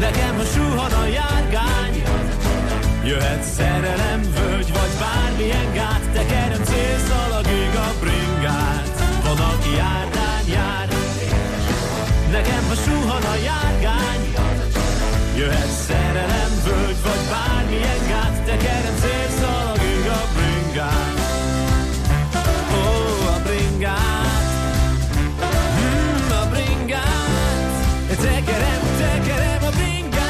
[0.00, 2.02] nekem, ha suhan a járgány,
[3.04, 8.88] jöhet szerelem, völgy vagy bármilyen gát, tekerem célszalagig a bringát.
[9.24, 10.82] Van, aki járdány jár,
[13.12, 14.34] rohan a járgány.
[15.36, 21.20] Jöhet szerelem, völgy vagy bármilyen gát, tekerem célszalagig a bringát.
[22.74, 23.12] Ó,
[29.02, 30.20] tekerem a bringát.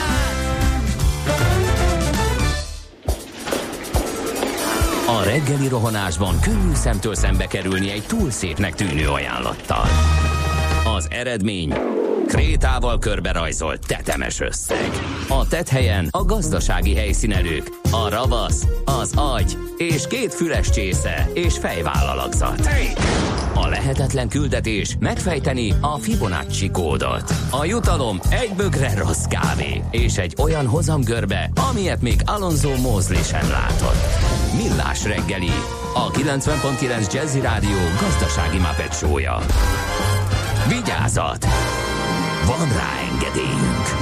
[5.06, 9.86] A reggeli rohanásban könnyű szemtől szembe kerülni egy túl szépnek tűnő ajánlattal.
[10.96, 11.74] Az eredmény
[12.26, 14.90] krétával körberajzolt tetemes összeg.
[15.38, 22.68] A tethelyen a gazdasági helyszínelők, a ravasz, az agy és két füles csésze és fejvállalakzat.
[23.54, 27.32] A lehetetlen küldetés megfejteni a Fibonacci kódot.
[27.50, 33.50] A jutalom egy bögre rossz kávé és egy olyan hozamgörbe, amilyet még Alonso Mózli sem
[33.50, 34.04] látott.
[34.56, 35.52] Millás reggeli,
[35.94, 39.38] a 90.9 Jazzy Rádió gazdasági mapetsója.
[40.68, 41.46] Vigyázat!
[42.46, 44.01] Van rá engedélyünk!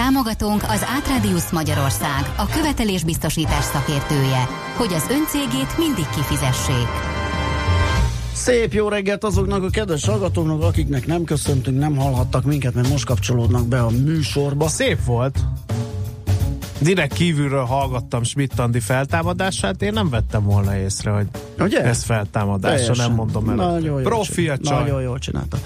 [0.00, 6.88] Támogatónk az Átrádiusz Magyarország, a követelésbiztosítás szakértője, hogy az öncégét mindig kifizessék.
[8.32, 13.04] Szép jó reggelt azoknak a kedves hallgatóknak, akiknek nem köszöntünk, nem hallhattak minket, mert most
[13.04, 14.68] kapcsolódnak be a műsorba.
[14.68, 15.38] Szép volt.
[16.80, 21.26] Direkt kívülről hallgattam Schmidt Andi feltámadását, én nem vettem volna észre, hogy
[21.58, 21.82] Ugye?
[21.82, 23.54] ez feltámadása, nem mondom el.
[23.54, 24.82] Nagyon jól Profi a csaj.
[24.82, 25.58] Nagyon jól csinálta.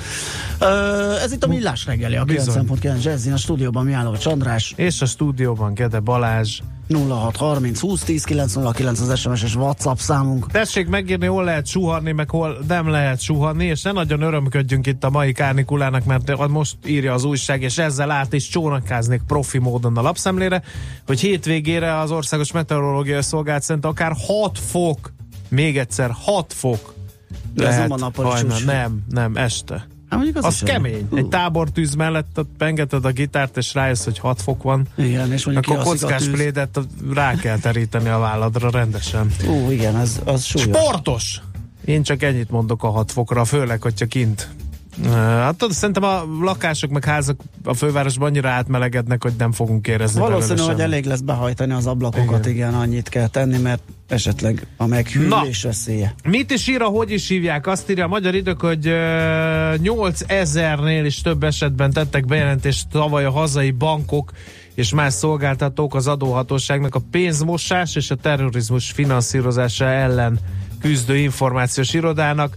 [0.61, 2.66] Ö, ez itt a Millás reggeli, a Bizony.
[2.66, 6.61] 9.9 Jazzin, a stúdióban Miálló Csandrás, És a stúdióban Gede Balázs.
[6.88, 10.51] 0630 20 10 909 az SMS-es WhatsApp számunk.
[10.51, 15.05] Tessék megírni, hol lehet suhanni, meg hol nem lehet suhanni, és ne nagyon örömködjünk itt
[15.05, 19.97] a mai kárnikulának, mert most írja az újság, és ezzel át is csónakáznék profi módon
[19.97, 20.62] a lapszemlére,
[21.07, 25.12] hogy hétvégére az Országos Meteorológiai Szolgálat szerint akár 6 fok,
[25.49, 26.94] még egyszer 6 fok
[27.55, 28.42] De ez lehet nem a nappali.
[28.64, 29.87] Nem, nem, este.
[30.14, 31.07] Hát mondjuk az, Az kemény.
[31.11, 31.16] Hú.
[31.16, 34.87] Egy tábortűz mellett pengeted a gitárt, és rájössz, hogy 6 fok van.
[34.96, 36.81] Igen, és mondjuk Akkor kockás plédet
[37.14, 39.31] rá kell teríteni a válladra rendesen.
[39.48, 40.68] Ú, igen, ez, az súlyos.
[40.68, 41.40] Sportos!
[41.85, 44.48] Én csak ennyit mondok a 6 fokra, főleg, hogyha kint.
[45.12, 50.20] Hát tudod, szerintem a lakások meg házak a fővárosban annyira átmelegednek, hogy nem fogunk érezni
[50.20, 52.57] Valószínű, hogy elég lesz behajtani az ablakokat, igen.
[52.57, 56.14] igen, annyit kell tenni, mert esetleg a meghűlés veszélye.
[56.24, 57.66] Mit is ír, a hogy is hívják?
[57.66, 58.92] Azt írja a magyar idők, hogy uh,
[59.76, 64.33] 8000-nél is több esetben tettek bejelentést tavaly a hazai bankok
[64.74, 70.38] és más szolgáltatók az adóhatóságnak a pénzmosás és a terrorizmus finanszírozása ellen
[70.80, 72.57] küzdő információs irodának.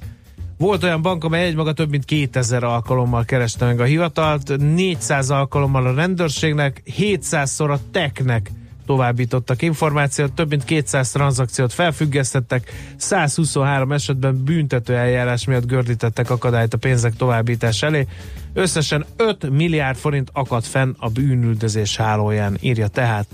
[0.58, 5.86] Volt olyan bank, amely egymaga több mint 2000 alkalommal kereste meg a hivatalt, 400 alkalommal
[5.86, 8.52] a rendőrségnek, 700-szor a teknek
[8.86, 16.78] továbbítottak információt, több mint 200 tranzakciót felfüggesztettek, 123 esetben büntető eljárás miatt gördítettek akadályt a
[16.78, 18.08] pénzek továbbítás elé.
[18.54, 23.28] Összesen 5 milliárd forint akadt fenn a bűnüldözés hálóján, írja tehát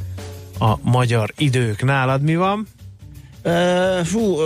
[0.60, 1.84] a magyar idők.
[1.84, 2.68] Nálad mi van?
[3.46, 4.38] Uh, fú,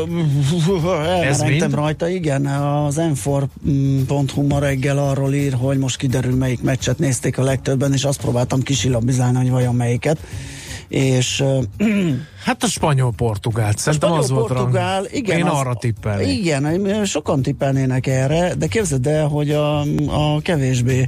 [1.06, 7.38] elmentem rajta, igen, az m4.hu ma reggel arról ír, hogy most kiderül melyik meccset nézték
[7.38, 10.18] a legtöbben, és azt próbáltam kisilabizálni, hogy vajon melyiket.
[10.88, 11.64] És uh,
[12.44, 14.60] Hát a spanyol-portugált, szerintem az volt rang.
[14.60, 15.38] portugál, igen.
[15.38, 16.38] Én az, arra tippelnék.
[16.38, 21.08] Igen, sokan tippelnének erre, de képzeld el, hogy a, a kevésbé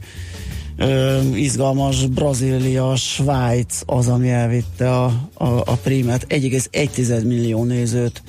[0.80, 6.26] ö, izgalmas Brazília, Svájc az, ami elvitte a, a, a prímet.
[6.30, 8.22] 1,1 millió nézőt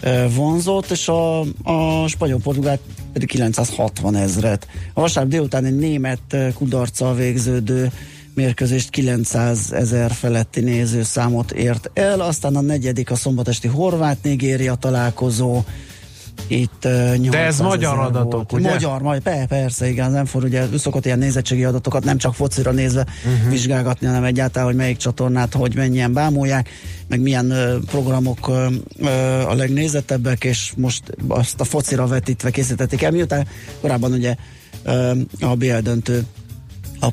[0.00, 2.78] ö, vonzott, és a, a spanyol-portugál
[3.12, 4.66] pedig 960 ezret.
[4.94, 7.92] A vasárnap délután egy német kudarccal végződő
[8.34, 15.62] mérkőzést 900 ezer feletti nézőszámot ért el, aztán a negyedik a szombatesti Horvát-Nigéria találkozó,
[16.46, 18.52] itt uh, 800 De ez magyar adatok, volt.
[18.52, 18.70] ugye?
[18.70, 22.70] Magyar, majd pe, persze, igen, nem for ugye szokott ilyen nézettségi adatokat nem csak focira
[22.70, 23.50] nézve uh-huh.
[23.50, 26.68] vizsgálgatni, hanem egyáltalán, hogy melyik csatornát, hogy mennyien bámulják,
[27.08, 33.02] meg milyen uh, programok uh, uh, a legnézettebbek, és most azt a focira vetítve készítették
[33.02, 33.46] el, miután
[33.80, 34.34] korábban ugye
[34.84, 36.24] uh, a BL döntő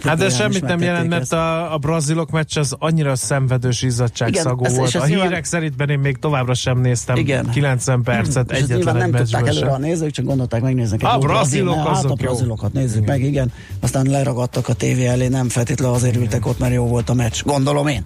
[0.04, 4.76] Hát de semmit nem jelent, mert a, a brazilok meccs az annyira szenvedős izzadságszagú Igen,
[4.78, 4.96] volt.
[4.96, 7.50] ez a nyilván- hírek szerint én még továbbra sem néztem Igen.
[7.50, 10.98] 90 percet És ezt egyetlen nyilván egy nem tudták előre a nézők, csak gondolták megnézni.
[11.02, 12.28] A brazilok hát a azok jó.
[12.30, 13.52] brazilokat nézzük meg, igen.
[13.80, 17.42] Aztán leragadtak a tévé elé, nem feltétlenül azért ültek ott, mert jó volt a meccs.
[17.44, 18.04] Gondolom én.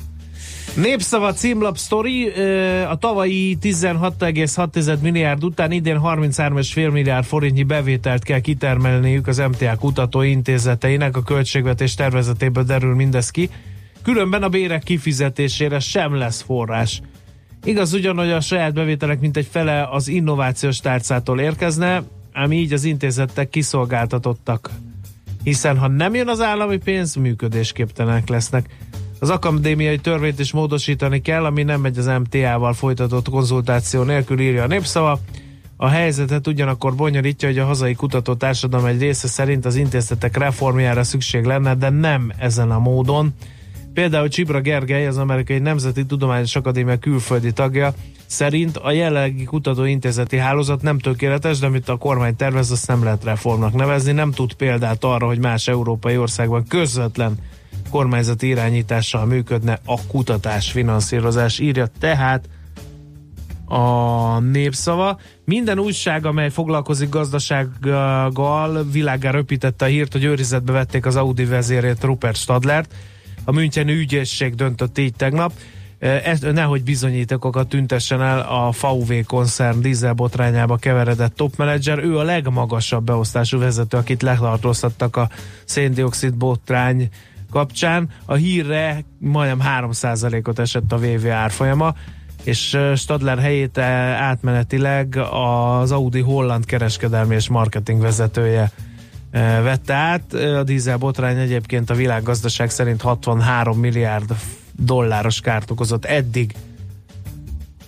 [0.82, 2.30] Népszava címlap sztori,
[2.89, 11.17] a tavalyi 16,6 milliárd után idén 33,5 milliárd forintnyi bevételt kell kitermelniük az MTA kutatóintézeteinek,
[11.17, 13.49] a költségvetés tervezetéből derül mindez ki.
[14.03, 17.01] Különben a bérek kifizetésére sem lesz forrás.
[17.63, 22.03] Igaz ugyan, hogy a saját bevételek mintegy fele az innovációs tárcától érkezne,
[22.34, 24.69] ám így az intézetek kiszolgáltatottak
[25.43, 28.69] hiszen ha nem jön az állami pénz, működésképtelenek lesznek.
[29.20, 34.63] Az akadémiai törvényt is módosítani kell, ami nem megy az MTA-val folytatott konzultáció nélkül, írja
[34.63, 35.20] a népszava.
[35.78, 41.03] A helyzetet ugyanakkor bonyolítja, hogy a hazai kutató társadalom egy része szerint az intézetek reformjára
[41.03, 43.34] szükség lenne, de nem ezen a módon.
[43.93, 47.93] Például Csibra Gergely, az Amerikai Nemzeti Tudományos Akadémia külföldi tagja,
[48.26, 53.24] szerint a jelenlegi kutatóintézeti hálózat nem tökéletes, de amit a kormány tervez, azt nem lehet
[53.24, 54.11] reformnak nevezni.
[54.11, 57.38] Nem tud példát arra, hogy más európai országban közvetlen
[57.89, 62.49] kormányzati irányítással működne a kutatás finanszírozás, írja tehát
[63.65, 65.19] a népszava.
[65.45, 72.03] Minden újság, amely foglalkozik gazdasággal, világgá röpítette a hírt, hogy őrizetbe vették az Audi vezérét
[72.03, 72.93] Rupert Stadlert.
[73.45, 75.51] A Müncheni ügyészség döntött így tegnap.
[75.99, 81.99] Ezt, nehogy bizonyítékokat tüntessen el a VW koncern dízelbotrányába keveredett topmenedzser.
[82.03, 85.29] Ő a legmagasabb beosztású vezető, akit letartóztattak a
[85.65, 87.09] széndiokszid botrány
[87.57, 88.09] kapcsán.
[88.25, 91.93] A hírre majdnem 3%-ot esett a VW árfolyama,
[92.43, 98.71] és Stadler helyét átmenetileg az Audi holland kereskedelmi és marketing vezetője
[99.63, 100.33] vette át.
[100.33, 104.35] A dízel botrány egyébként a világgazdaság szerint 63 milliárd
[104.71, 106.55] dolláros kárt okozott eddig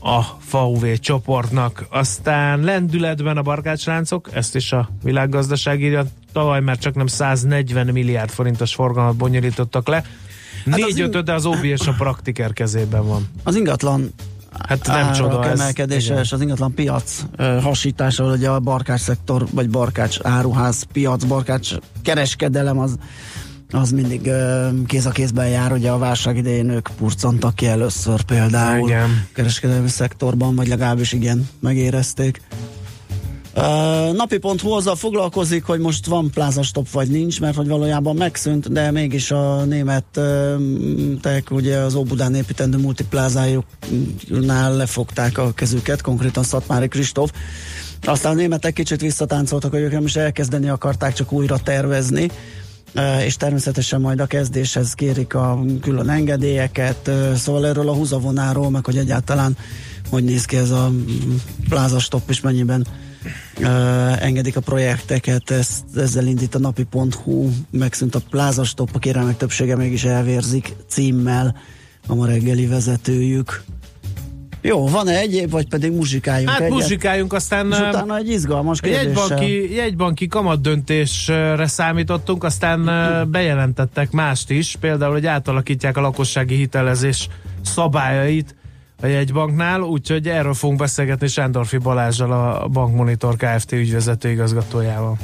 [0.01, 1.85] a VW csoportnak.
[1.89, 8.29] Aztán lendületben a barkácsláncok, ezt is a világgazdaság írja, tavaly már csak nem 140 milliárd
[8.29, 10.03] forintos forgalmat bonyolítottak le.
[10.65, 13.27] Hát Négy ötöd, de az OB és a praktiker kezében van.
[13.43, 14.13] Az ingatlan
[14.67, 15.59] Hát nem csoda ez.
[15.59, 17.25] emelkedése és az ingatlan piac
[17.61, 21.73] hasítása, hogy a barkács szektor, vagy barkács áruház piac, barkács
[22.03, 22.97] kereskedelem az
[23.71, 28.21] az mindig uh, kéz a kézben jár, ugye a válság idején ők purcantak ki először
[28.21, 29.27] például igen.
[29.33, 32.41] kereskedelmi szektorban, vagy legalábbis igen, megérezték.
[33.55, 38.91] Uh, napi.hu azzal foglalkozik, hogy most van plázastop vagy nincs, mert hogy valójában megszűnt, de
[38.91, 40.53] mégis a német uh,
[41.21, 47.31] tek, ugye az Óbudán építendő multiplázájuknál lefogták a kezüket, konkrétan Szatmári Kristóf.
[48.01, 52.29] Aztán a németek kicsit visszatáncoltak, hogy ők nem is elkezdeni akarták, csak újra tervezni
[53.25, 58.97] és természetesen majd a kezdéshez kérik a külön engedélyeket, szóval erről a húzavonáról, meg hogy
[58.97, 59.57] egyáltalán
[60.09, 60.91] hogy néz ki ez a
[61.69, 62.87] plázastop, és mennyiben
[64.19, 70.03] engedik a projekteket, ezt, ezzel indít a napi.hu, megszűnt a plázastop, a kérelmek többsége mégis
[70.03, 71.55] elvérzik címmel
[72.07, 73.63] a ma reggeli vezetőjük.
[74.61, 76.73] Jó, van-e egyéb, vagy pedig muzsikáljunk Hát egyet?
[76.73, 77.71] muzsikáljunk, aztán...
[77.71, 79.07] És utána egy izgalmas kérdéssel.
[79.07, 82.85] Jegybanki, jegybanki kamat döntésre számítottunk, aztán
[83.31, 87.27] bejelentettek mást is, például, hogy átalakítják a lakossági hitelezés
[87.61, 88.55] szabályait
[89.01, 93.71] a jegybanknál, úgyhogy erről fogunk beszélgetni Sándorfi Balázsral, a Bankmonitor Kft.
[93.71, 95.17] ügyvezető igazgatójával.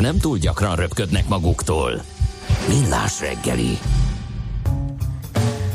[0.00, 2.02] Nem túl gyakran röpködnek maguktól.
[2.68, 3.78] Millás reggeli.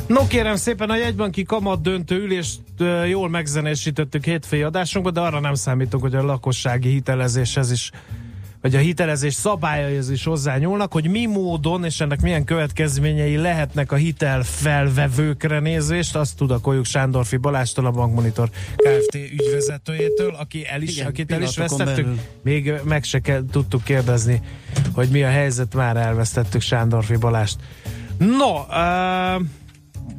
[0.07, 2.59] No kérem szépen, a jegybanki kamat döntő ülést
[3.07, 7.91] jól megzenésítettük hétfői adásunkban, de arra nem számítunk, hogy a lakossági hitelezéshez is
[8.65, 13.95] vagy a hitelezés szabályaihoz is hozzányúlnak, hogy mi módon és ennek milyen következményei lehetnek a
[13.95, 19.15] hitel felvevőkre nézést, azt tudakoljuk Sándorfi Balástól, a Bankmonitor Kft.
[19.15, 22.19] ügyvezetőjétől, aki el is, Igen, akit el is vesztettük, belül.
[22.43, 24.41] még meg se ke- tudtuk kérdezni,
[24.93, 27.57] hogy mi a helyzet, már elvesztettük Sándorfi Balást.
[28.17, 29.45] No, uh,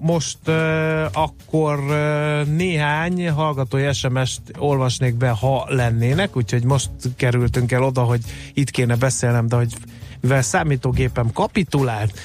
[0.01, 7.83] most uh, akkor uh, néhány hallgatói SMS-t olvasnék be, ha lennének, úgyhogy most kerültünk el
[7.83, 8.21] oda, hogy
[8.55, 9.75] itt kéne beszélnem, de hogy
[10.21, 12.19] mivel számítógépem kapitulált,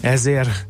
[0.00, 0.66] ezért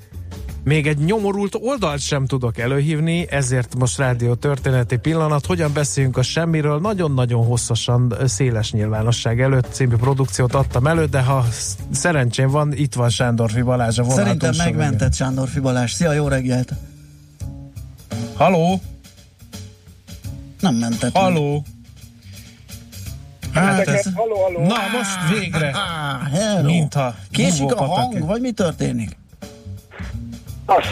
[0.67, 5.47] még egy nyomorult oldalt sem tudok előhívni, ezért most rádió történeti pillanat.
[5.47, 6.81] Hogyan beszéljünk a semmiről?
[6.81, 12.95] Nagyon-nagyon hosszasan széles nyilvánosság előtt című produkciót adtam elő, de ha sz- szerencsém van, itt
[12.95, 15.93] van Sándorfi Balázs a vonal Szerintem megmentett Sándor Balázs.
[15.93, 16.73] Szia, jó reggelt!
[18.35, 18.81] Haló?
[20.61, 21.17] Nem mentett.
[21.17, 21.64] Haló?
[23.53, 24.09] Hát ez...
[24.14, 24.67] Halló, halló.
[24.67, 25.71] Na, most végre.
[26.33, 26.64] Ah.
[26.64, 29.17] Mintha Késik a hang, vagy mi történik?
[30.67, 30.85] Az.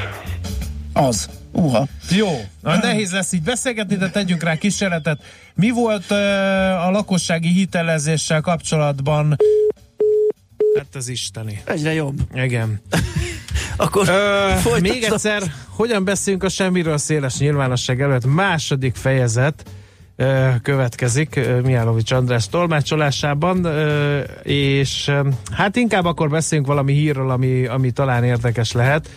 [0.92, 1.28] Az.
[1.52, 1.86] Uha.
[2.10, 2.28] Jó,
[2.62, 5.22] na, nehéz lesz így beszélgetni, de tegyünk rá kísérletet.
[5.54, 9.36] Mi volt uh, a lakossági hitelezéssel kapcsolatban?
[10.76, 11.62] Hát az isteni.
[11.64, 12.20] Egyre jobb.
[12.34, 12.80] Igen.
[13.76, 18.26] Akkor Ö, még egyszer, hogyan beszélünk a semmiről széles nyilvánosság előtt?
[18.26, 19.64] Második fejezet
[20.16, 27.30] ö, következik ö, Mijálovics András tolmácsolásában, ö, és ö, hát inkább akkor beszéljünk valami hírről,
[27.30, 29.08] ami, ami talán érdekes lehet.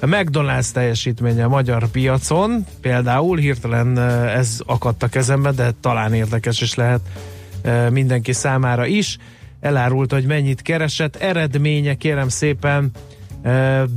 [0.00, 6.60] A McDonald's teljesítménye a magyar piacon, például hirtelen ez akadt a kezembe, de talán érdekes
[6.60, 7.00] is lehet
[7.90, 9.18] mindenki számára is.
[9.60, 11.16] Elárult, hogy mennyit keresett.
[11.16, 12.90] Eredménye kérem szépen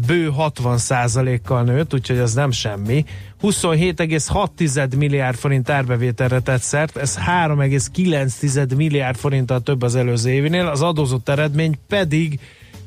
[0.07, 3.05] bő 60%-kal nőtt, úgyhogy az nem semmi.
[3.41, 10.81] 27,6 milliárd forint árbevételre tett szert, ez 3,9 milliárd forinttal több az előző évinél, az
[10.81, 12.39] adózott eredmény pedig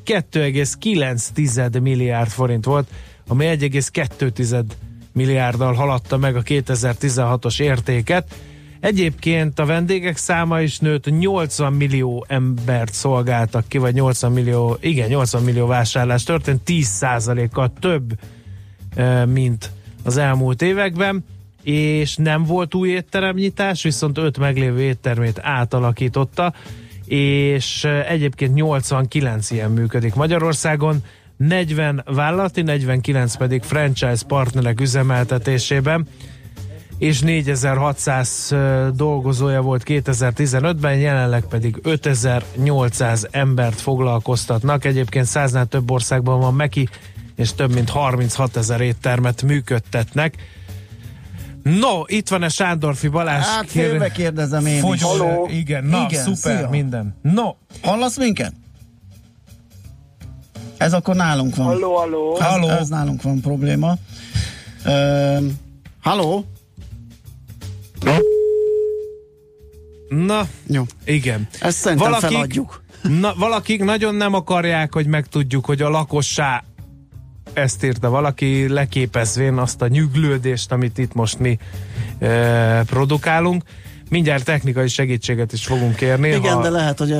[0.05, 2.87] 2,9 milliárd forint volt,
[3.27, 4.63] ami 1,2
[5.13, 8.35] milliárddal haladta meg a 2016-os értéket.
[8.79, 15.07] Egyébként a vendégek száma is nőtt, 80 millió embert szolgáltak ki, vagy 80 millió, igen,
[15.07, 18.19] 80 millió vásárlás történt, 10%-kal több,
[19.25, 19.71] mint
[20.03, 21.25] az elmúlt években,
[21.63, 26.53] és nem volt új étteremnyitás, viszont öt meglévő éttermét átalakította,
[27.05, 31.03] és eh, egyébként 89 ilyen működik Magyarországon,
[31.37, 36.07] 40 vállalati, 49 pedig franchise partnerek üzemeltetésében
[36.97, 44.85] és 4600 ö, dolgozója volt 2015-ben, jelenleg pedig 5800 embert foglalkoztatnak.
[44.85, 46.89] Egyébként száznál több országban van Meki,
[47.35, 50.35] és több mint 36 ezer éttermet működtetnek.
[51.65, 53.45] No, itt van a Sándorfi Balázs.
[53.45, 54.81] Hát félbe kérdezem én is.
[54.81, 55.47] Fogyó, Halló?
[55.51, 56.69] Igen, na, Igen, szuper, szia.
[56.69, 57.15] minden.
[57.21, 57.51] No,
[57.83, 58.53] Hallasz minket?
[60.77, 61.65] Ez akkor nálunk van.
[61.65, 62.35] Halló, halló.
[62.39, 62.69] Ez, Halló.
[62.69, 63.95] ez nálunk van probléma.
[64.85, 65.43] Uh,
[66.01, 66.45] halló?
[70.09, 70.83] na, Jó.
[71.05, 71.47] igen.
[71.61, 72.83] Ezt szerintem feladjuk.
[73.01, 76.63] Na, valakik nagyon nem akarják, hogy megtudjuk, hogy a lakossá
[77.55, 81.57] ezt írta valaki, leképezvén azt a nyüglődést, amit itt most mi
[82.19, 83.63] e, produkálunk.
[84.09, 86.29] Mindjárt technikai segítséget is fogunk kérni.
[86.29, 87.11] Igen, de lehet, hogy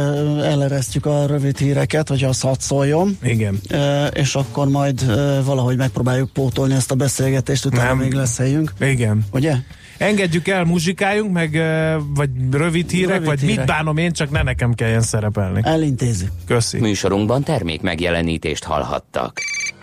[0.43, 3.17] eleresztjük a rövid híreket, hogy az hadd szóljon.
[3.23, 3.59] Igen.
[3.69, 7.97] Ö, és akkor majd ö, valahogy megpróbáljuk pótolni ezt a beszélgetést, utána Nem.
[7.97, 8.73] még lesz helyünk.
[8.79, 9.25] Igen.
[9.31, 9.55] Ugye?
[9.97, 13.57] Engedjük el, muzsikáljunk, meg e, vagy rövid hírek, Rövid vagy hírek.
[13.57, 15.59] mit bánom én, csak ne nekem kelljen szerepelni.
[15.63, 16.25] Elintézi.
[16.47, 16.79] Köszi.
[16.79, 19.39] Műsorunkban termék megjelenítést hallhattak.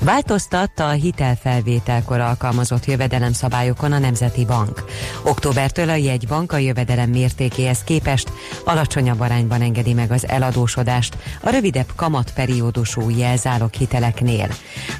[0.00, 4.84] Változtatta a hitelfelvételkor alkalmazott jövedelemszabályokon a Nemzeti Bank.
[5.24, 8.32] Októbertől a jegybank a jövedelem mértékéhez képest
[8.64, 14.48] alacsonyabb arányban engedi meg az eladósodást a rövidebb kamatperiódusú jelzálog hiteleknél.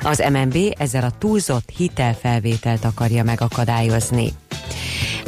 [0.02, 4.32] Az MNB ezzel a túlzott hitelfelvételt akarja megakadályozni.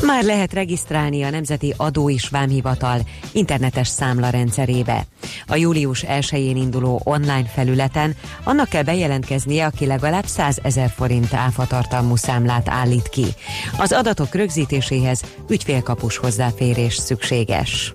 [0.06, 3.00] Már lehet regisztrálni a Nemzeti Adó és Vámhivatal
[3.32, 5.06] internetes számla rendszerébe.
[5.46, 12.16] A július 1-én induló online felületen annak kell bejelentkeznie, aki legalább 100 ezer forint áfatartalmú
[12.16, 13.26] számlát állít ki.
[13.78, 17.94] Az adatok rögzítéséhez ügyfélkapus hozzáférés szükséges.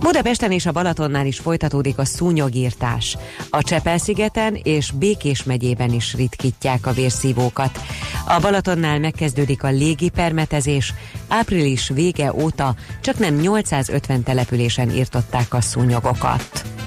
[0.00, 3.16] Budapesten és a Balatonnál is folytatódik a szúnyogírtás.
[3.50, 7.80] A Csepel-szigeten és Békés megyében is ritkítják a vérszívókat.
[8.26, 10.94] A Balatonnál megkezdődik a légi permetezés.
[11.28, 16.77] Április vége óta csak nem 850 településen írtották a szúnyogokat.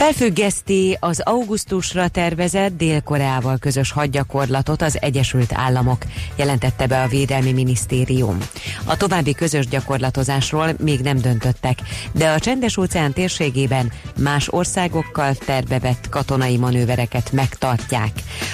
[0.00, 6.02] Felfüggeszti az augusztusra tervezett Dél-Koreával közös hadgyakorlatot az Egyesült Államok,
[6.36, 8.38] jelentette be a Védelmi Minisztérium.
[8.84, 11.78] A további közös gyakorlatozásról még nem döntöttek,
[12.12, 18.12] de a Csendes-óceán térségében más országokkal tervevett katonai manővereket megtartják.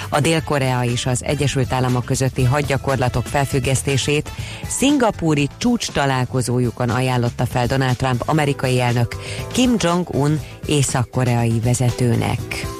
[0.09, 4.31] A Dél-Korea és az Egyesült Államok közötti hadgyakorlatok felfüggesztését
[4.67, 9.15] szingapúri csúcs találkozójukon ajánlotta fel Donald Trump amerikai elnök
[9.51, 12.76] Kim Jong-un észak-koreai vezetőnek.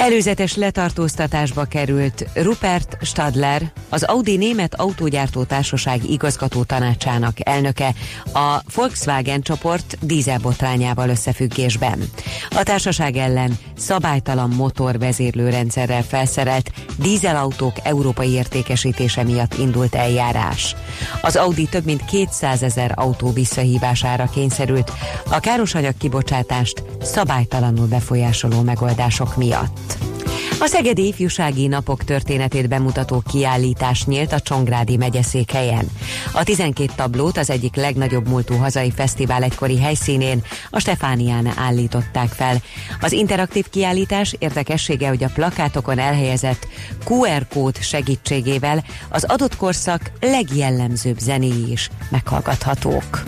[0.00, 7.94] Előzetes letartóztatásba került Rupert Stadler, az Audi Német Autógyártó Társaság igazgató tanácsának elnöke
[8.32, 12.10] a Volkswagen csoport dízelbotrányával összefüggésben.
[12.50, 20.76] A társaság ellen szabálytalan motorvezérlőrendszerrel felszerelt dízelautók európai értékesítése miatt indult eljárás.
[21.22, 24.92] Az Audi több mint 200 ezer autó visszahívására kényszerült
[25.30, 29.89] a károsanyag kibocsátást szabálytalanul befolyásoló megoldások miatt.
[29.90, 30.49] Podcast.
[30.62, 35.90] A Szegedi Ifjúsági Napok történetét bemutató kiállítás nyílt a Csongrádi megyeszékhelyen.
[36.32, 42.62] A 12 tablót az egyik legnagyobb múltú hazai fesztivál egykori helyszínén, a Stefánián állították fel.
[43.00, 46.66] Az interaktív kiállítás érdekessége, hogy a plakátokon elhelyezett
[47.08, 53.22] QR kód segítségével az adott korszak legjellemzőbb zenéi is meghallgathatók.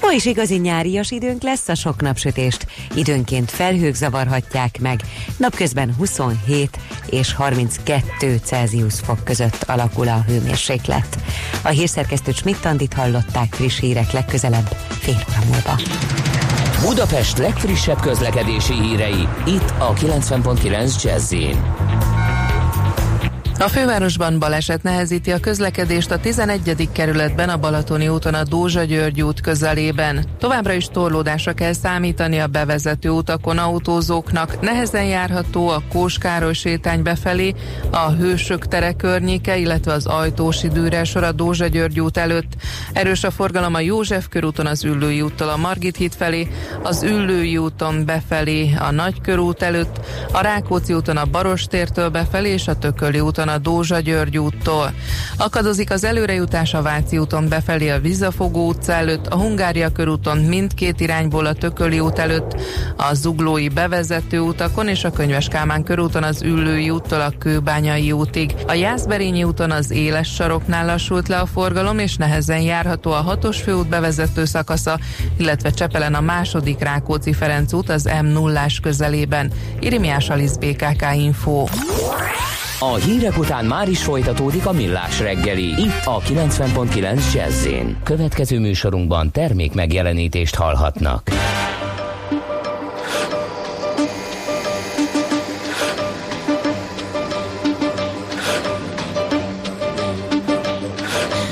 [0.00, 5.00] Ma is igazi nyárias időnk lesz, a sok napsütést időnként felhők zavarhatják meg,
[5.36, 6.36] napközben 27
[7.06, 11.18] és 32 Celsius fok között alakul a hőmérséklet.
[11.62, 15.80] A hírszerkesztő Schmidt-Tandit hallották friss hírek legközelebb fél óra múlva.
[16.80, 21.32] Budapest legfrissebb közlekedési hírei, itt a 90.9 jazz
[23.62, 26.88] a fővárosban baleset nehezíti a közlekedést a 11.
[26.92, 30.24] kerületben a Balatoni úton a Dózsa György út közelében.
[30.38, 34.60] Továbbra is torlódásra kell számítani a bevezető utakon autózóknak.
[34.60, 37.54] Nehezen járható a Kóskároly sétány befelé,
[37.90, 42.52] a Hősök tere környéke, illetve az Ajtósi dűre a Dózsa György út előtt.
[42.92, 46.48] Erős a forgalom a József körúton az Üllői úttal a Margit híd felé,
[46.82, 50.00] az Üllői úton befelé a Nagykörút előtt,
[50.32, 54.92] a Rákóczi úton a Barostértől befelé és a Tököli úton a Dózsa György úttól.
[55.36, 61.00] Akadozik az előrejutás a Váci úton befelé a Vizafogó utca előtt, a Hungária körúton mindkét
[61.00, 62.60] irányból a Tököli út előtt,
[62.96, 68.54] a Zuglói bevezető utakon és a Könyves Kálmán körúton az Üllői úttól a Kőbányai útig.
[68.66, 73.60] A Jászberényi úton az éles saroknál lassult le a forgalom, és nehezen járható a hatos
[73.60, 74.98] főút bevezető szakasza,
[75.36, 79.52] illetve Csepelen a második Rákóczi Ferenc út az m 0 közelében.
[79.80, 81.66] Irimiás Alisz BKK Info.
[82.82, 85.64] A hírek után már is folytatódik a millás reggeli.
[85.64, 87.66] Itt a 90.9 jazz
[88.02, 91.30] Következő műsorunkban termék megjelenítést hallhatnak.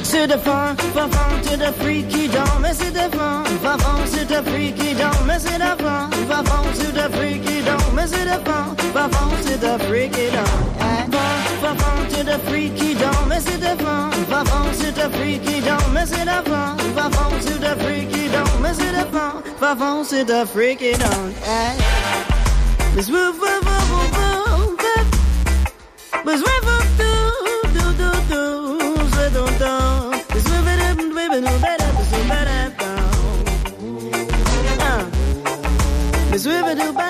[0.02, 4.24] C'est de fun, fun, fun, to the freaky dome, c'est de fun, fun, fun, to
[4.24, 8.76] the freaky dome, c'est de fun, fun, fun, to the freaky dome, c'est de fun,
[8.92, 10.70] fun, fun, to the freaky dome.
[11.60, 14.10] va vendre to the freaky dome, mais c'est de vent.
[14.28, 16.76] Va vendre to the freaky dome, mais c'est de vent.
[16.96, 19.42] Va vendre to the freaky dome, mais c'est de vent.
[19.60, 21.32] Va vendre to the freaky dome.
[22.96, 24.76] Miss Woo Woo Woo Woo Woo
[26.24, 27.14] Miss Woo Woo Doo
[27.74, 28.78] Doo Doo Doo
[29.10, 29.78] Doo Doo Doo
[30.34, 31.79] Miss Woo Woo Doo Woo Doo Better
[36.74, 37.09] do ba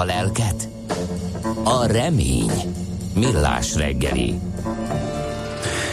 [0.00, 0.68] a lelket?
[1.64, 2.50] A remény.
[3.14, 4.38] Millás reggeli.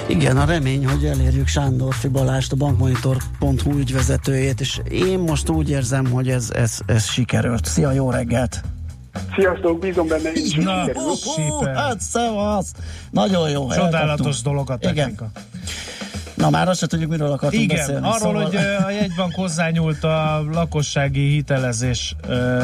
[0.07, 6.05] Igen, a remény, hogy elérjük Sándorfi Balást, a bankmonitor.hu ügyvezetőjét, és én most úgy érzem,
[6.05, 7.65] hogy ez, ez, ez sikerült.
[7.65, 8.61] Szia, jó reggelt!
[9.35, 11.03] Sziasztok, bízom benne én is, Na, sikerül.
[11.03, 12.71] Hú, hát szevasz!
[13.11, 13.71] Nagyon jó.
[13.71, 15.31] Csodálatos dolog a technika.
[16.49, 18.05] Na már azt se tudjuk, miről akartunk Igen, beszélni.
[18.05, 18.43] arról, szóval...
[18.43, 22.15] hogy a jegybank hozzányúlt a lakossági hitelezés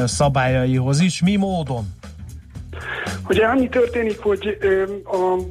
[0.05, 1.21] szabályaihoz is.
[1.21, 1.85] Mi módon?
[3.27, 4.57] Ugye annyi történik, hogy
[5.03, 5.41] a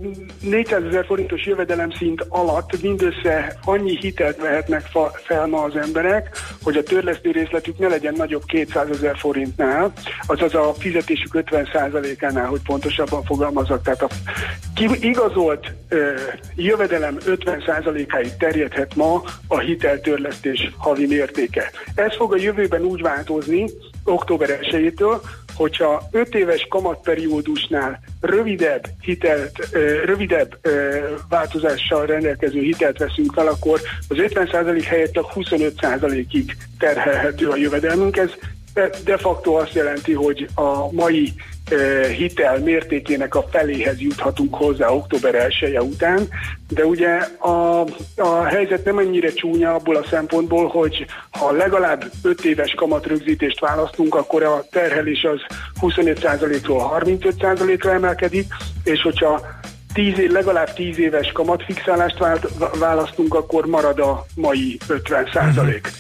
[0.41, 4.91] 400 ezer forintos jövedelemszint alatt mindössze annyi hitelt vehetnek
[5.24, 9.93] fel ma az emberek, hogy a törlesztő részletük ne legyen nagyobb 200 ezer forintnál,
[10.27, 13.83] azaz a fizetésük 50%-ánál, hogy pontosabban fogalmazok.
[13.83, 14.09] Tehát a
[15.01, 15.73] igazolt
[16.57, 21.71] jövedelem 50%-áig terjedhet ma a hiteltörlesztés havi mértéke.
[21.95, 23.71] Ez fog a jövőben úgy változni,
[24.05, 25.21] október 1-től,
[25.55, 29.68] hogyha 5 éves kamatperiódusnál rövidebb hitelt,
[30.05, 30.59] rövidebb
[31.28, 38.16] változással rendelkező hitelt veszünk fel, akkor az 50% helyett csak 25%-ig terhelhető a jövedelmünk.
[38.16, 38.30] Ez
[39.05, 41.32] de- facto azt jelenti, hogy a mai
[42.17, 46.29] hitel mértékének a feléhez juthatunk hozzá október 1 -e után,
[46.69, 47.09] de ugye
[47.39, 47.87] a,
[48.17, 54.15] a helyzet nem ennyire csúnya abból a szempontból, hogy ha legalább 5 éves kamatrögzítést választunk,
[54.15, 55.41] akkor a terhelés az
[55.81, 58.47] 25%-ról 35%-ra emelkedik,
[58.85, 59.61] és hogyha
[59.93, 62.19] 10 év, legalább 10 éves kamatfixálást
[62.79, 65.91] választunk, akkor marad a mai 50 százalék.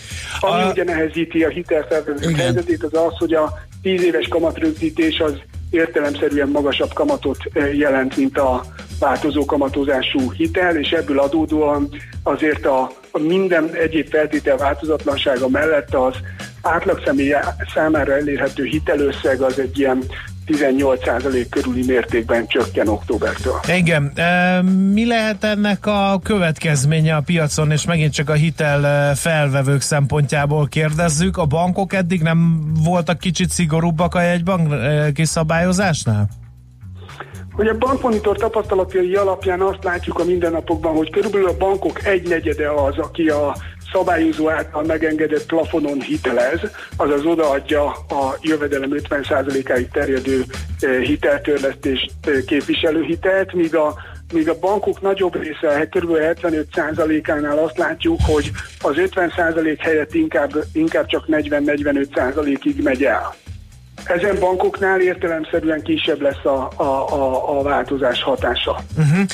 [0.40, 5.34] Ami ugye nehezíti a hitelfelvevők helyzetét, az az, hogy a 10 éves kamatrögzítés az
[5.72, 8.64] értelemszerűen magasabb kamatot eh, jelent, mint a
[8.98, 11.88] változó kamatozású hitel, és ebből adódóan
[12.22, 16.14] azért a, a minden egyéb feltétel változatlansága mellett az
[16.62, 17.34] átlagszemély
[17.74, 20.04] számára elérhető hitelösszeg az egy ilyen
[20.46, 23.60] 18% körüli mértékben csökken októbertől.
[23.76, 24.62] Igen, e,
[24.92, 30.68] mi lehet ennek a következménye a piacon, és megint csak a hitel e, felvevők szempontjából
[30.68, 31.36] kérdezzük.
[31.36, 36.28] A bankok eddig nem voltak kicsit szigorúbbak a jegybank e, kiszabályozásnál?
[37.52, 42.98] Hogy a bankmonitor tapasztalatai alapján azt látjuk a mindennapokban, hogy körülbelül a bankok egynegyede az,
[42.98, 43.56] aki a
[43.92, 46.60] szabályozó által megengedett plafonon hitelez,
[46.96, 50.44] azaz odaadja a jövedelem 50%-áig terjedő
[50.80, 53.94] eh, hiteltörlesztés eh, képviselő hitelt, míg a
[54.32, 56.10] míg a bankok nagyobb része, kb.
[56.18, 63.34] 75%-ánál azt látjuk, hogy az 50% helyett inkább, inkább csak 40-45%-ig megy el.
[64.04, 66.82] Ezen bankoknál értelemszerűen kisebb lesz a, a,
[67.12, 68.82] a, a változás hatása.
[68.98, 69.26] Uh-huh.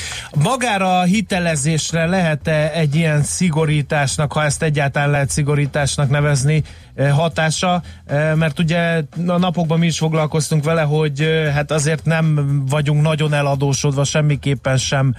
[0.43, 6.63] Magára a hitelezésre lehet-e egy ilyen szigorításnak, ha ezt egyáltalán lehet szigorításnak nevezni,
[6.95, 7.81] eh, hatása?
[8.05, 13.01] Eh, Mert ugye a napokban mi is foglalkoztunk vele, hogy eh, hát azért nem vagyunk
[13.01, 15.15] nagyon eladósodva semmiképpen sem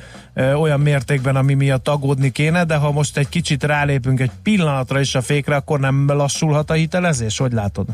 [0.60, 5.14] olyan mértékben, ami miatt aggódni kéne, de ha most egy kicsit rálépünk egy pillanatra is
[5.14, 7.38] a fékre, akkor nem lassulhat a hitelezés?
[7.38, 7.86] Hogy látod?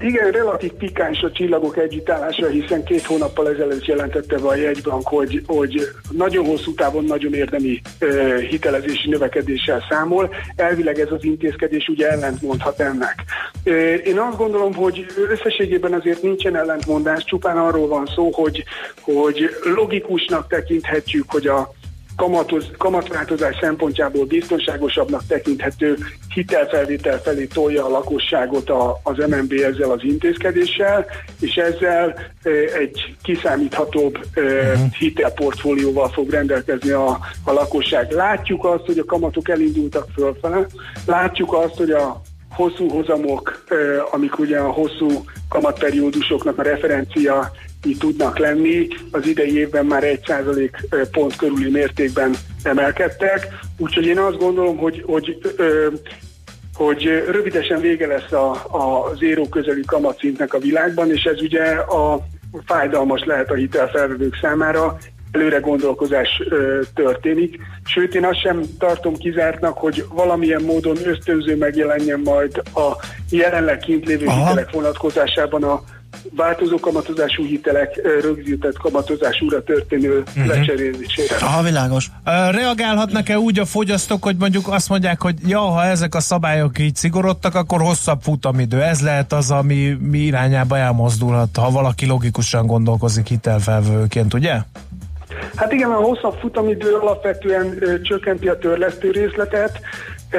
[0.00, 5.42] Igen, relatív pikáns a csillagok együttállása, hiszen két hónappal ezelőtt jelentette be a jegybank, hogy,
[5.46, 5.80] hogy
[6.10, 10.34] nagyon hosszú távon nagyon érdemi uh, hitelezési növekedéssel számol.
[10.56, 13.24] Elvileg ez az intézkedés ugye ellentmondhat ennek.
[13.64, 18.64] Uh, én azt gondolom, hogy összességében azért nincsen ellentmondás, csupán arról van szó, hogy,
[19.00, 21.72] hogy logikusnak tekinthetjük, hogy a
[22.16, 25.96] kamatoz, kamatváltozás szempontjából biztonságosabbnak tekinthető
[26.34, 31.06] hitelfelvétel felé tolja a lakosságot a, az MNB ezzel az intézkedéssel,
[31.40, 32.18] és ezzel
[32.78, 34.40] egy kiszámíthatóbb e,
[34.98, 38.10] hitelportfólióval fog rendelkezni a, a lakosság.
[38.10, 40.66] Látjuk azt, hogy a kamatok elindultak fölfele,
[41.06, 42.20] látjuk azt, hogy a
[42.56, 43.64] hosszú hozamok,
[44.10, 47.50] amik ugye a hosszú kamatperiódusoknak a referencia
[47.94, 50.70] tudnak lenni, az idei évben már 1%
[51.10, 55.38] pont körüli mértékben emelkedtek, úgyhogy én azt gondolom, hogy, hogy
[56.74, 62.26] hogy rövidesen vége lesz a, a zéró közeli kamatszintnek a világban, és ez ugye a
[62.66, 64.98] fájdalmas lehet a hitelfelvevők számára,
[65.32, 67.58] előre gondolkozás ö, történik.
[67.84, 74.06] Sőt, én azt sem tartom kizártnak, hogy valamilyen módon ösztönző megjelenjen majd a jelenleg kint
[74.06, 74.38] lévő Aha.
[74.38, 75.82] hitelek vonatkozásában a
[76.36, 80.48] változó kamatozású hitelek rögzített kamatozásúra történő Mhm.
[80.48, 81.36] lecserélésére.
[81.40, 82.10] Aha, világos.
[82.50, 86.96] Reagálhatnak-e úgy a fogyasztók, hogy mondjuk azt mondják, hogy ja, ha ezek a szabályok így
[86.96, 88.82] szigorodtak, akkor hosszabb futamidő.
[88.82, 94.54] Ez lehet az, ami mi irányába elmozdulhat, ha valaki logikusan gondolkozik hitelfelvőként, ugye?
[95.56, 99.80] Hát igen, a hosszabb futamidő alapvetően ö, csökkenti a törlesztő részletet.
[100.30, 100.38] E,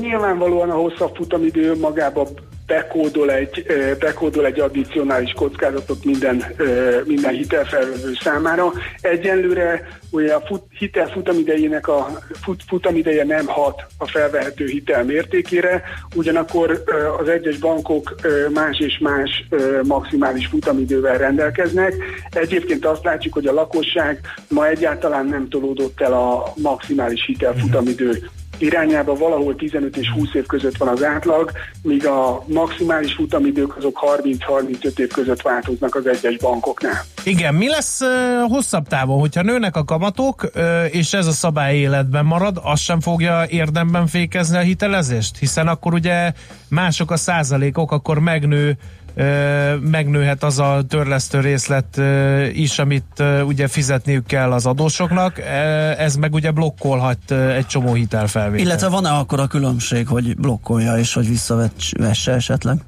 [0.00, 2.28] nyilvánvalóan a hosszabb futamidő magába
[2.70, 3.66] bekódol egy,
[3.98, 6.44] bekódol egy addicionális kockázatot minden,
[7.04, 8.72] minden hitelfelvevő számára.
[9.00, 15.82] Egyenlőre ugye a fut, hitel futamidejének a fut, futamideje nem hat a felvehető hitel mértékére,
[16.14, 16.84] ugyanakkor
[17.20, 18.14] az egyes bankok
[18.52, 19.48] más és más
[19.82, 21.94] maximális futamidővel rendelkeznek.
[22.30, 28.30] Egyébként azt látjuk, hogy a lakosság ma egyáltalán nem tolódott el a maximális hitel futamidő
[28.62, 31.50] irányába valahol 15 és 20 év között van az átlag,
[31.82, 37.04] míg a maximális futamidők azok 30-35 év között változnak az egyes bankoknál.
[37.24, 38.00] Igen, mi lesz
[38.48, 40.50] hosszabb távon, hogyha nőnek a kamatok,
[40.90, 45.38] és ez a szabály életben marad, az sem fogja érdemben fékezni a hitelezést?
[45.38, 46.32] Hiszen akkor ugye
[46.68, 48.76] mások a százalékok, akkor megnő
[49.80, 52.00] megnőhet az a törlesztő részlet
[52.52, 55.38] is, amit ugye fizetniük kell az adósoknak,
[55.98, 58.68] ez meg ugye blokkolhat egy csomó hitelfelvételt.
[58.68, 62.78] Illetve van-e akkor a különbség, hogy blokkolja és hogy visszavesse esetleg?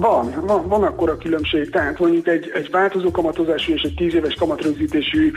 [0.00, 4.14] Van, van, van akkor a különbség, tehát mondjuk egy, egy változó kamatozású és egy 10
[4.14, 5.32] éves kamatrögzítésű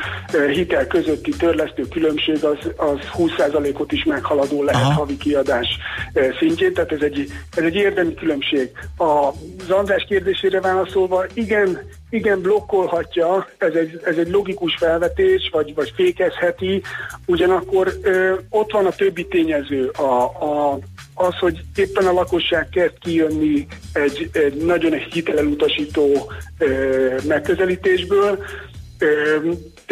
[0.52, 4.94] hitel közötti törlesztő különbség az, az 20%-ot is meghaladó lehet Aha.
[4.94, 5.68] havi kiadás
[6.40, 8.72] szintjén, tehát ez egy, ez egy érdemi különbség.
[8.98, 15.94] Az András kérdésére válaszolva, igen, igen, blokkolhatja, ez egy, ez egy logikus felvetés, vagy, vagy
[15.96, 16.82] fékezheti,
[17.26, 20.80] ugyanakkor ö, ott van a többi tényező, a, a,
[21.14, 24.94] az, hogy éppen a lakosság kezd kijönni egy, egy nagyon
[26.58, 28.40] ö, megközelítésből,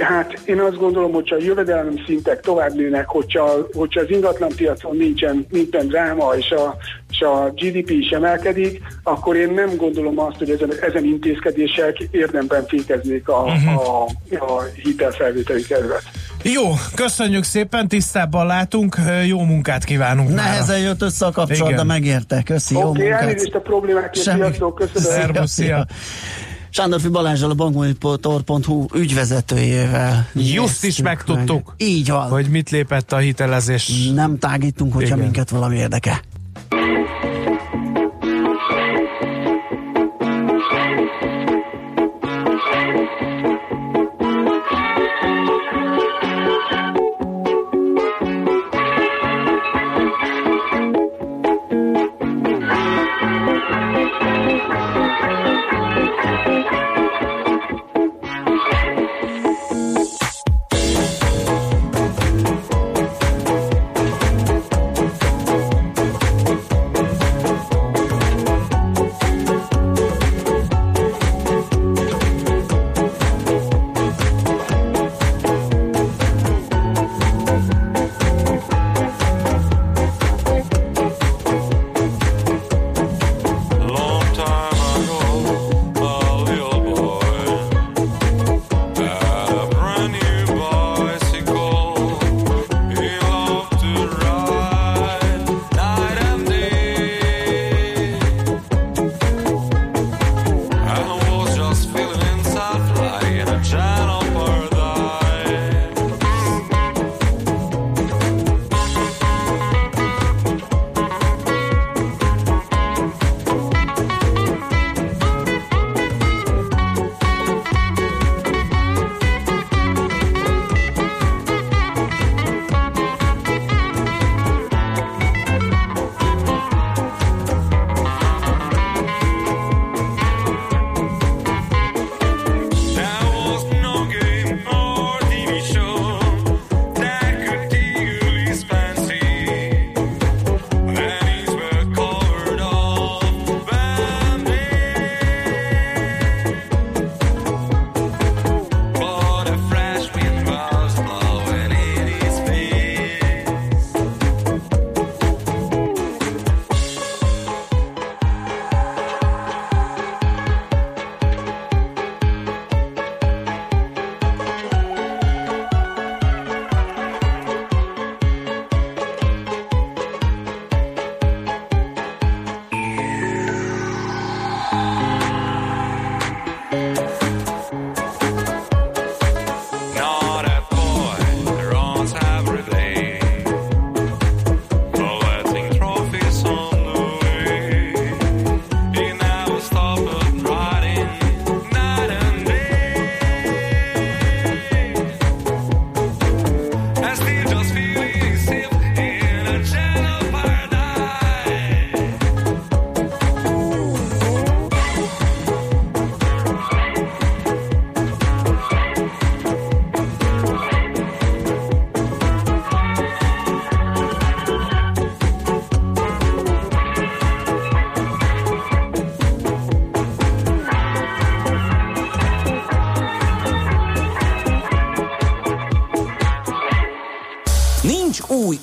[0.07, 4.97] tehát én azt gondolom, hogyha a jövedelem szintek tovább nőnek, hogyha, hogyha az ingatlan piacon
[4.97, 6.75] nincsen, nincsen dráma, és a,
[7.11, 12.65] és a GDP is emelkedik, akkor én nem gondolom azt, hogy ezen, ezen intézkedések érdemben
[12.67, 13.67] fékeznék a, Mhm.
[13.77, 14.03] a,
[14.39, 16.03] a hitelfelvételi terület.
[16.43, 16.61] Jó,
[16.95, 18.95] köszönjük szépen, tisztában látunk,
[19.27, 20.41] jó munkát kívánunk mára.
[20.41, 21.87] Nehezen jött össze a kapcsolat, Igen.
[21.87, 22.41] de megérte.
[22.45, 23.21] Köszi, jó Oké, okay, munkát.
[23.21, 24.39] elnézést a problémákért, Semmi.
[24.41, 25.19] sziasztok, köszönöm.
[25.19, 25.85] Szervusz, szia.
[26.73, 30.29] Sándorfi Balázsral a bankmonitor.hu ügyvezetőjével.
[30.33, 31.89] Just is megtudtuk, meg.
[31.89, 32.29] Így van.
[32.29, 34.09] hogy mit lépett a hitelezés.
[34.13, 35.19] Nem tágítunk, hogyha Igen.
[35.19, 36.19] minket valami érdekel.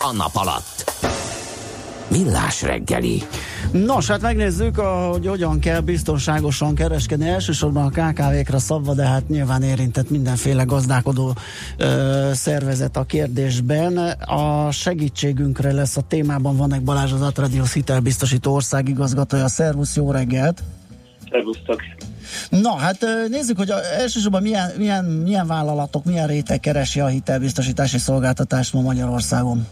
[0.08, 0.96] A nap alatt.
[2.10, 3.22] Millás reggeli.
[3.72, 7.28] Nos, hát megnézzük, hogy hogyan kell biztonságosan kereskedni.
[7.28, 11.34] Elsősorban a KKV-kra szabva, de hát nyilván érintett mindenféle gazdálkodó
[11.76, 13.96] ö, szervezet a kérdésben.
[14.20, 19.48] A segítségünkre lesz a témában van egy Balázs az Atradius hitelbiztosító országigazgatója.
[19.48, 20.62] Szervusz, jó reggelt!
[21.30, 21.80] Szervusztok!
[22.48, 28.72] Na, hát nézzük, hogy elsősorban milyen, milyen, milyen vállalatok, milyen réteg keresi a hitelbiztosítási szolgáltatást
[28.72, 29.66] ma Magyarországon.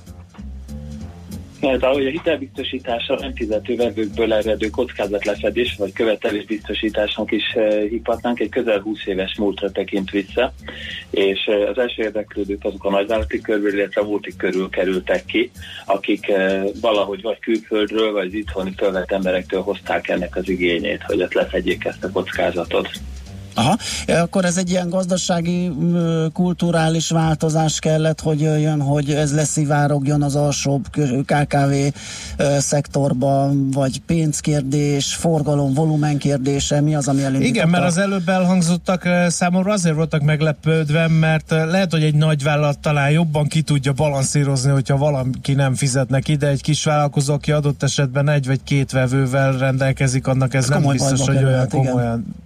[1.67, 8.49] Mert ahogy a hitelbiztosítása nem fizető vevőkből eredő kockázatlefedés vagy követelésbiztosításnak is eh, hívhatnánk, egy
[8.49, 10.53] közel 20 éves múltra tekint vissza,
[11.11, 15.51] és eh, az első érdeklődők azok a nagyvállalati körből, illetve a multik körül kerültek ki,
[15.87, 21.35] akik eh, valahogy vagy külföldről, vagy itthoni fölvett emberektől hozták ennek az igényét, hogy ott
[21.35, 22.89] lefedjék ezt a kockázatot.
[23.57, 23.77] Aha,
[24.07, 25.73] akkor ez egy ilyen gazdasági,
[26.33, 30.87] kulturális változás kellett, hogy jöjjön, hogy ez leszivárogjon az alsóbb
[31.25, 31.73] KKV
[32.59, 37.55] szektorban, vagy pénzkérdés, forgalom, volumen kérdése, mi az, ami elindította?
[37.55, 42.79] Igen, mert az előbb elhangzottak számomra azért voltak meglepődve, mert lehet, hogy egy nagy vállalat
[42.79, 47.83] talán jobban ki tudja balanszírozni, hogyha valaki nem fizetnek ide, egy kis vállalkozó, aki adott
[47.83, 52.46] esetben egy vagy két vevővel rendelkezik, annak ez, ez nem biztos, hogy olyan komolyan igen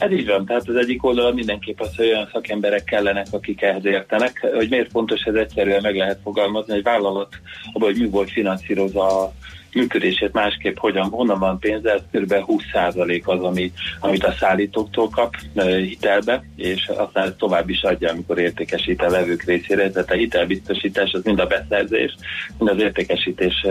[0.00, 3.84] Hát így van, tehát az egyik oldalon mindenképp az, hogy olyan szakemberek kellenek, akik ehhez
[3.84, 4.48] értenek.
[4.54, 7.40] Hogy miért fontos, ez egyszerűen meg lehet fogalmazni, egy vállalat
[7.72, 9.32] abban, hogy mi volt finanszírozza
[9.74, 12.34] működését másképp hogyan, honnan van pénze, ez kb.
[12.46, 15.36] 20% az, ami, amit a szállítóktól kap
[15.78, 19.90] hitelbe, és aztán tovább is adja, amikor értékesít a vevők részére.
[19.90, 22.14] Tehát a hitelbiztosítás az mind a beszerzés,
[22.58, 23.66] mind az értékesítés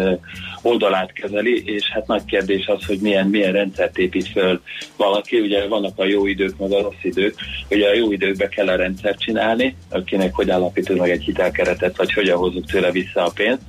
[0.61, 4.61] oldalát kezeli, és hát nagy kérdés az, hogy milyen, milyen rendszert épít föl
[4.97, 5.39] valaki.
[5.39, 7.35] Ugye vannak a jó idők, meg a rossz idők.
[7.69, 12.13] Ugye a jó időkbe kell a rendszert csinálni, akinek hogy állapítunk meg egy hitelkeretet, vagy
[12.13, 13.61] hogyan hozzuk tőle vissza a pénzt,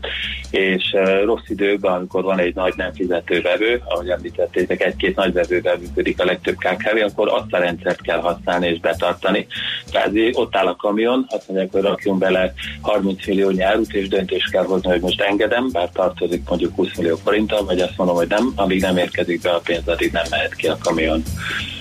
[0.50, 5.76] és rossz időkben, amikor van egy nagy nem fizető vevő, ahogy említettétek, egy-két nagy vevővel
[5.76, 9.46] működik a legtöbb KKV, akkor azt a rendszert kell használni és betartani.
[9.90, 14.48] Tehát ott áll a kamion, azt mondják, hogy rakjunk bele 30 millió árut, és döntés
[14.52, 18.28] kell hozni, hogy most engedem, bár tartozik mondjuk 20 millió forinttal, vagy azt mondom, hogy
[18.28, 21.22] nem, amíg nem érkezik be a pénz, addig nem mehet ki a kamion.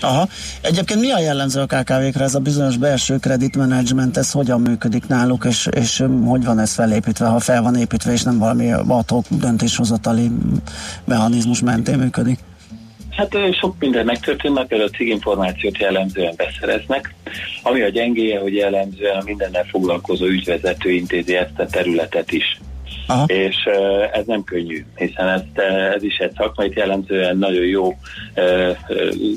[0.02, 0.28] Aha.
[0.62, 5.46] Egyébként mi a jellemző a KKV-kre ez a bizonyos belső kreditmenedzsment, ez hogyan működik náluk,
[5.46, 10.30] és, és hogy van ez felépítve, ha fel van építve, és nem valami adhok döntéshozatali
[11.06, 12.40] mechanizmus mentén működik?
[13.10, 17.14] Hát sok minden megtörtént, mert például a ciginformációt jellemzően beszereznek,
[17.64, 22.60] ami a gyengéje, hogy jellemzően a mindennel foglalkozó ügyvezető intézi ezt a területet is.
[23.10, 23.26] Aha.
[23.26, 23.56] és
[24.12, 25.42] ez nem könnyű, hiszen ez,
[25.96, 27.98] ez is egy szakmai jellemzően nagyon jó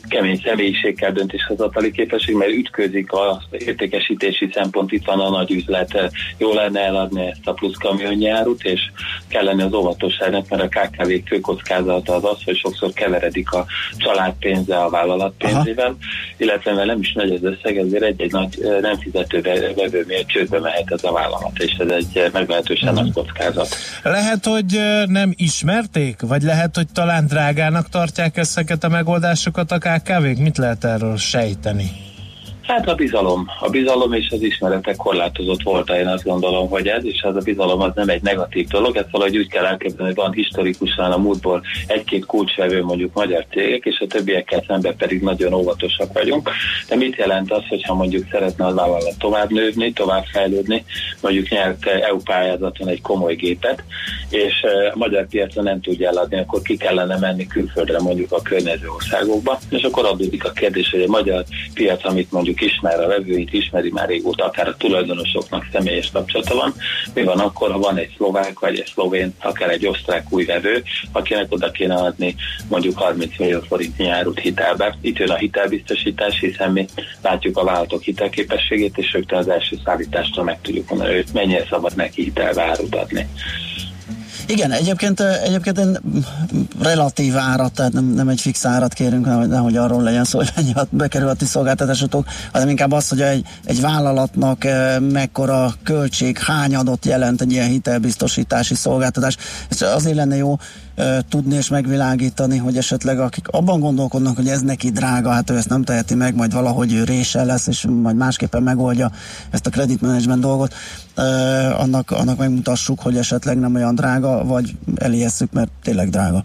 [0.08, 6.10] kemény személyiség kell döntéshozatali képesség, mert ütközik az értékesítési szempont, itt van a nagy üzlet,
[6.38, 8.80] jó lenne eladni ezt a plusz kamionjárut, és
[9.28, 13.66] kell lenni az óvatosságnak, mert a KKV fő kockázata az az, hogy sokszor keveredik a
[13.96, 15.96] család pénze a vállalat pénzével, Aha.
[16.36, 19.40] illetve mert nem is nagy az összeg, ezért egy-egy nagy nem fizető
[19.76, 23.76] vevő miért csődbe mehet ez a vállalat, és ez egy meglehetősen nagy kockázat ágazat.
[24.02, 30.38] Lehet, hogy nem ismerték, vagy lehet, hogy talán drágának tartják ezeket a megoldásokat a KKV-k?
[30.38, 32.11] Mit lehet erről sejteni?
[32.62, 33.46] Hát a bizalom.
[33.60, 37.40] A bizalom és az ismeretek korlátozott volt, én azt gondolom, hogy ez, és az a
[37.40, 41.16] bizalom az nem egy negatív dolog, ezt valahogy úgy kell elképzelni, hogy van historikusan a
[41.16, 46.50] múltból egy-két kulcsvevő mondjuk magyar cégek, és a többiekkel szemben pedig nagyon óvatosak vagyunk.
[46.88, 50.84] De mit jelent az, hogyha mondjuk szeretne az vállalat tovább nőni, tovább fejlődni,
[51.20, 53.84] mondjuk nyert EU pályázaton egy komoly gépet,
[54.30, 58.88] és a magyar piacon nem tudja eladni, akkor ki kellene menni külföldre, mondjuk a környező
[58.88, 61.44] országokba, és akkor adódik a kérdés, hogy a magyar
[61.74, 66.74] piac, amit mondjuk ismer, a vevőit ismeri már régóta, akár a tulajdonosoknak személyes kapcsolata van.
[67.14, 70.82] Mi van akkor, ha van egy szlovák vagy egy szlovén, akár egy osztrák új vevő,
[71.12, 72.34] akinek oda kéne adni
[72.68, 74.96] mondjuk 30 millió forint nyárút hitelbe.
[75.00, 76.86] Itt jön a hitelbiztosítás, hiszen mi
[77.22, 81.96] látjuk a vállalatok hitelképességét, és rögtön az első szállítástól meg tudjuk mondani, hogy mennyire szabad
[81.96, 83.28] neki hitelbe árut adni.
[84.52, 85.98] Igen, egyébként, egyébként én
[86.80, 90.52] relatív árat, tehát nem, nem egy fix árat kérünk, nehogy, nehogy arról legyen szó, hogy
[90.56, 94.66] mennyi bekerül a ti szolgáltatásotok, hanem inkább az, hogy egy, egy vállalatnak
[95.12, 99.36] mekkora költség, hány adott jelent egy ilyen hitelbiztosítási szolgáltatás.
[99.68, 100.56] Ez azért lenne jó
[101.28, 105.68] tudni és megvilágítani, hogy esetleg akik abban gondolkodnak, hogy ez neki drága, hát ő ezt
[105.68, 109.10] nem teheti meg, majd valahogy ő rése lesz, és majd másképpen megoldja
[109.50, 110.74] ezt a kreditmenedzsment dolgot,
[111.76, 116.44] annak, annak megmutassuk, hogy esetleg nem olyan drága, vagy elijesszük, mert tényleg drága.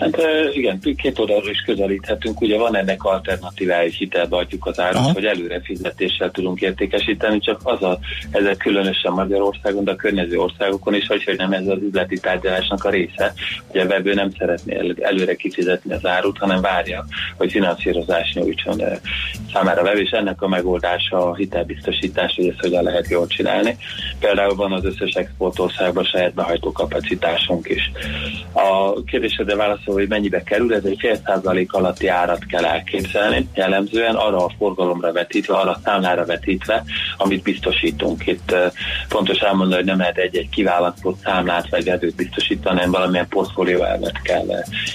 [0.00, 0.16] Hát
[0.52, 2.40] igen, két oldalról is közelíthetünk.
[2.40, 5.12] Ugye van ennek alternatívája, hogy hitelbe adjuk az árut, Aha.
[5.12, 7.98] hogy előre fizetéssel tudunk értékesíteni, csak az a,
[8.30, 12.84] ezek különösen Magyarországon, de a környező országokon is, hogy, hogy nem ez az üzleti tárgyalásnak
[12.84, 13.32] a része,
[13.66, 17.04] hogy a vevő nem szeretné el, előre kifizetni az árut, hanem várja,
[17.36, 18.82] hogy finanszírozás nyújtson
[19.52, 23.76] számára a vevő, és ennek a megoldása a hitelbiztosítás, hogy ezt hogyan lehet jól csinálni.
[24.20, 27.90] Például van az összes exportországban saját behajtó kapacitásunk is.
[28.52, 34.14] A kérdésedre válaszol, hogy mennyibe kerül, ez egy fél százalék alatti árat kell elképzelni, jellemzően
[34.14, 36.84] arra a forgalomra vetítve, arra a számlára vetítve,
[37.16, 38.26] amit biztosítunk.
[38.26, 38.54] Itt
[39.08, 44.22] fontos elmondani, hogy nem lehet egy-egy kiválasztott számlát vagy vevőt biztosítani, hanem valamilyen portfólió elvet
[44.22, 44.46] kell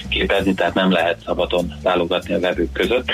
[0.08, 3.10] képezni, tehát nem lehet szabadon válogatni a vevők között.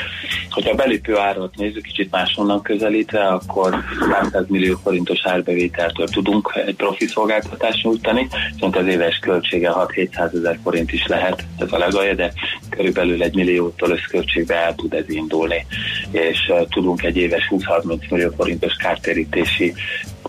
[0.50, 3.74] Hogyha a belépő árat nézzük, kicsit máshonnan közelítve, akkor
[4.12, 10.58] 300 millió forintos árbevételtől tudunk egy profi szolgáltatást nyújtani, viszont az éves költsége 6-700 ezer
[10.62, 12.32] forint is lehet, ez a legalja, de
[12.68, 15.66] körülbelül egy milliótól összköltségbe el tud ez indulni,
[16.10, 19.74] és tudunk egy éves 20-30 millió forintos kártérítési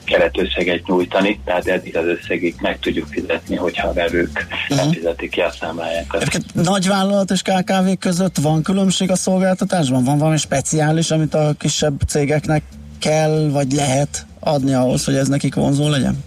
[0.04, 5.42] keretösszeget nyújtani, tehát eddig az összegig meg tudjuk fizetni, hogyha a vevők nem fizetik ki
[5.42, 6.22] a számlájákat.
[6.22, 10.04] Egyébként nagyvállalat és KKV között van különbség a szolgáltatásban?
[10.04, 12.64] Van valami speciális, amit a kisebb cégeknek
[13.00, 16.24] kell, vagy lehet adni ahhoz, hogy ez nekik vonzó legyen?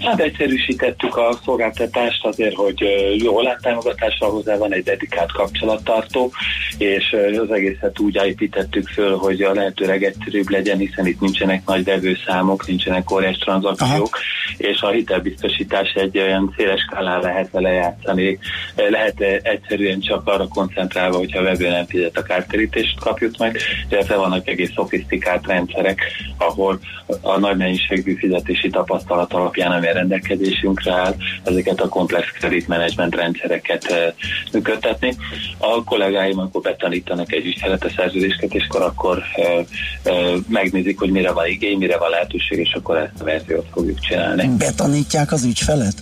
[0.00, 2.84] Hát egyszerűsítettük a szolgáltatást azért, hogy
[3.16, 6.32] jó láttámogatással hozzá van egy dedikált kapcsolattartó,
[6.78, 11.84] és az egészet úgy építettük föl, hogy a lehető legegyszerűbb legyen, hiszen itt nincsenek nagy
[11.84, 14.18] vevőszámok, nincsenek óriás tranzakciók,
[14.56, 18.38] és a hitelbiztosítás egy olyan széles skálán lehet vele játszani.
[18.76, 23.58] Lehet egyszerűen csak arra koncentrálva, hogyha a vevő nem fizet a kártérítést kapjuk meg,
[23.88, 26.00] illetve vannak egész szofisztikált rendszerek,
[26.38, 26.78] ahol
[27.20, 31.14] a nagy mennyiségű fizetési tapasztalat alapján, ami a rendelkezésünkre áll,
[31.44, 34.12] ezeket a komplex credit management rendszereket eh,
[34.52, 35.16] működtetni.
[35.58, 39.64] A kollégáim, amikor betanítanak egy ügyfelet a szerződéskötéskor, akkor eh,
[40.02, 44.00] eh, megnézik, hogy mire van igény, mire van lehetőség, és akkor ezt a verziót fogjuk
[44.00, 44.48] csinálni.
[44.58, 45.94] Betanítják az ügyfelet?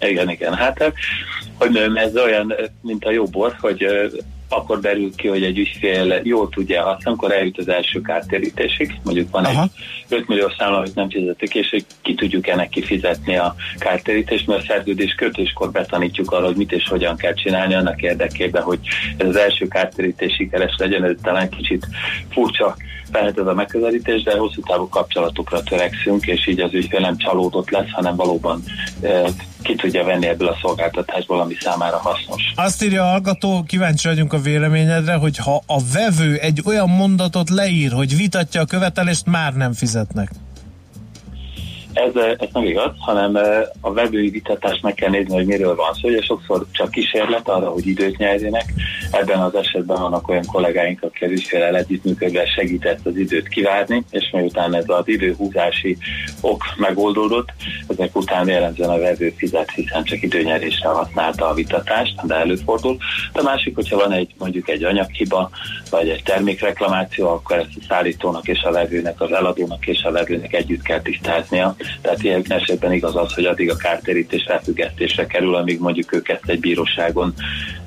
[0.00, 0.54] Igen, igen.
[0.54, 0.92] Hát,
[1.58, 3.86] hogy mondjam, ez olyan, mint a jó bor, hogy
[4.48, 9.30] akkor derül ki, hogy egy ügyfél jól tudja azt, amikor eljut az első kártérítésig, mondjuk
[9.30, 9.62] van Aha.
[9.62, 9.70] egy
[10.08, 14.60] 5 millió számla, hogy nem fizetik, és hogy ki tudjuk ennek kifizetni a kártérítést, mert
[14.60, 18.78] a szerződés kötéskor betanítjuk arra, hogy mit és hogyan kell csinálni annak érdekében, hogy
[19.16, 21.86] ez az első kártérítés sikeres legyen, ez talán kicsit
[22.30, 22.76] furcsa
[23.12, 27.70] lehet ez a megközelítés, de hosszú távú kapcsolatokra törekszünk, és így az ügyfél nem csalódott
[27.70, 28.62] lesz, hanem valóban
[29.62, 32.42] ki tudja venni ebből a szolgáltatásból, ami számára hasznos.
[32.54, 37.50] Azt írja a hallgató, kíváncsi vagyunk a véleményedre, hogy ha a vevő egy olyan mondatot
[37.50, 40.30] leír, hogy vitatja a követelést, már nem fizetnek.
[42.06, 45.74] Ez, eh, ez nem igaz, hanem eh, a vevői vitatást meg kell nézni, hogy miről
[45.74, 46.08] van szó.
[46.08, 48.64] Ugye sokszor csak kísérlet arra, hogy időt nyerjenek.
[49.10, 54.30] Ebben az esetben vannak olyan kollégáink, akik az ügyfélel együttműködve segített az időt kivárni, és
[54.32, 55.96] miután ez az időhúzási
[56.40, 57.48] ok megoldódott,
[57.88, 62.96] ezek után jellemzően a vevő fizet, hiszen csak időnyerésre használta a vitatást, de előfordul.
[63.32, 65.50] De másik, hogyha van egy mondjuk egy anyaghiba,
[65.90, 70.52] vagy egy termékreklamáció, akkor ezt a szállítónak és a vevőnek, az eladónak és a vevőnek
[70.52, 71.76] együtt kell tisztáznia.
[72.00, 76.44] Tehát ilyen esetben igaz az, hogy addig a kártérítés felfüggesztésre kerül, amíg mondjuk ők ezt
[76.46, 77.34] egy bíróságon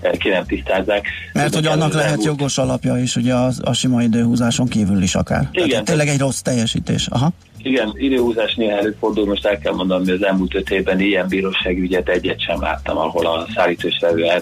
[0.01, 1.07] eh, ki nem tisztázzák.
[1.33, 2.25] Mert hogy annak lehet elmúlt...
[2.25, 5.49] jogos alapja is, ugye a, a sima időhúzáson kívül is akár.
[5.51, 5.69] Igen.
[5.69, 7.07] Tehát tényleg egy rossz teljesítés.
[7.07, 7.31] Aha.
[7.63, 12.09] Igen, időhúzás néha előfordul, most el kell mondanom, hogy az elmúlt öt évben ilyen bíróságügyet
[12.09, 14.39] egyet sem láttam, ahol a szállítós vevő eh,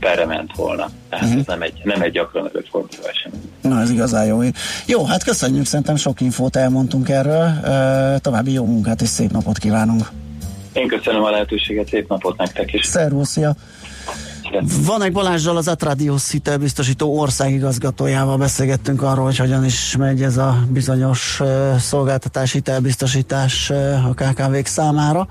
[0.00, 0.90] perre ment volna.
[1.08, 1.40] Tehát uh-huh.
[1.40, 3.40] ez nem egy, nem egy gyakran előforduló esemény.
[3.60, 4.40] Na, ez igazán jó.
[4.86, 7.50] Jó, hát köszönjük, szerintem sok infót elmondtunk erről.
[8.18, 10.10] További jó munkát és szép napot kívánunk.
[10.72, 12.86] Én köszönöm a lehetőséget, szép napot nektek is.
[12.86, 13.54] Szervusz, szia!
[14.60, 20.64] Van egy Balázsjal az Atradius hitelbiztosító országigazgatójával beszélgettünk arról, hogy hogyan is megy ez a
[20.68, 25.28] bizonyos uh, szolgáltatás hitelbiztosítás uh, a KKV-k számára.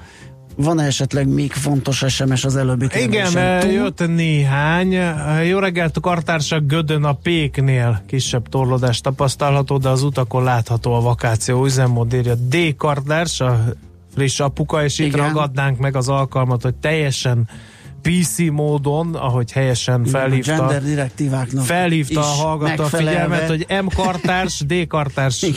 [0.56, 3.72] Van -e esetleg még fontos SMS az előbbi Igen, túl?
[3.72, 4.91] jött néhány.
[5.48, 11.02] Jó reggelt, a kartársak Gödön a Péknél kisebb torlódás tapasztalható, de az utakon látható a
[11.02, 12.76] vakáció üzemmód írja D.
[12.77, 13.64] Kartárs, a
[14.14, 15.26] friss apuka, és itt Igen.
[15.27, 17.49] ragadnánk meg az alkalmat, hogy teljesen
[18.02, 23.86] PC módon, ahogy helyesen felhívta, a gender direktíváknak felhívta a hallgató a figyelmet, hogy M
[23.95, 25.45] kartárs, D kartárs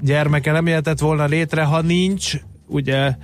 [0.00, 2.32] gyermeke nem jöhetett volna létre, ha nincs,
[2.66, 3.14] ugye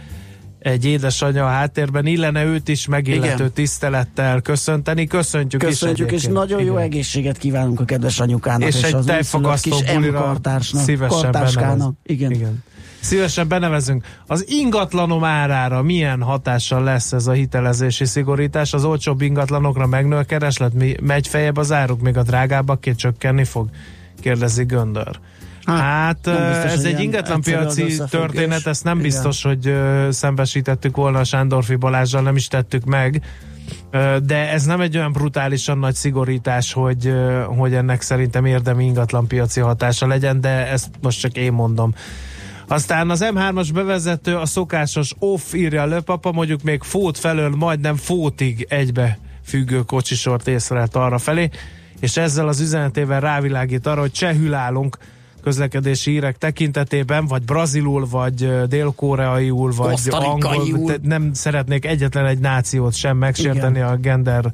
[0.65, 3.53] egy édesanyja a háttérben, illene őt is megillető Igen.
[3.53, 5.07] tisztelettel köszönteni.
[5.07, 6.85] Köszöntjük, Köszöntjük is és nagyon jó Igen.
[6.85, 8.69] egészséget kívánunk a kedves anyukának.
[8.69, 11.95] És, és egy tejfagasztó bulira kartársnak, szívesen kartáskának.
[12.03, 12.31] Igen.
[12.31, 12.63] Igen.
[13.05, 14.05] Szívesen benevezünk.
[14.27, 18.73] Az ingatlanom árára milyen hatással lesz ez a hitelezési szigorítás?
[18.73, 23.45] Az olcsóbb ingatlanokra megnő a kereslet, mi megy fejebb az áruk, még a drágábbaké csökkenni
[23.45, 23.69] fog?
[24.21, 25.19] Kérdezi Göndör.
[25.65, 29.09] Hát, nem biztos, ez egy ingatlanpiaci történet, ezt nem Igen.
[29.09, 29.75] biztos, hogy
[30.11, 33.23] szembesítettük volna a Sándorfi Balázsral, nem is tettük meg.
[34.25, 37.15] De ez nem egy olyan brutálisan nagy szigorítás, hogy,
[37.47, 41.95] hogy ennek szerintem érdemi ingatlanpiaci hatása legyen, de ezt most csak én mondom.
[42.69, 47.97] Aztán az M3-as bevezető a szokásos off írja a löpapa, mondjuk még fót felől majdnem
[47.97, 51.51] fótig egybe függő kocsisort észrelt arra felé,
[52.01, 54.99] és ezzel az üzenetével rávilágít arra, hogy csehül állunk
[55.45, 63.17] közlekedési hírek tekintetében, vagy brazilul, vagy dél-koreaiul, vagy angol, nem szeretnék egyetlen egy nációt sem
[63.17, 63.89] megsérteni Igen.
[63.89, 64.53] a gender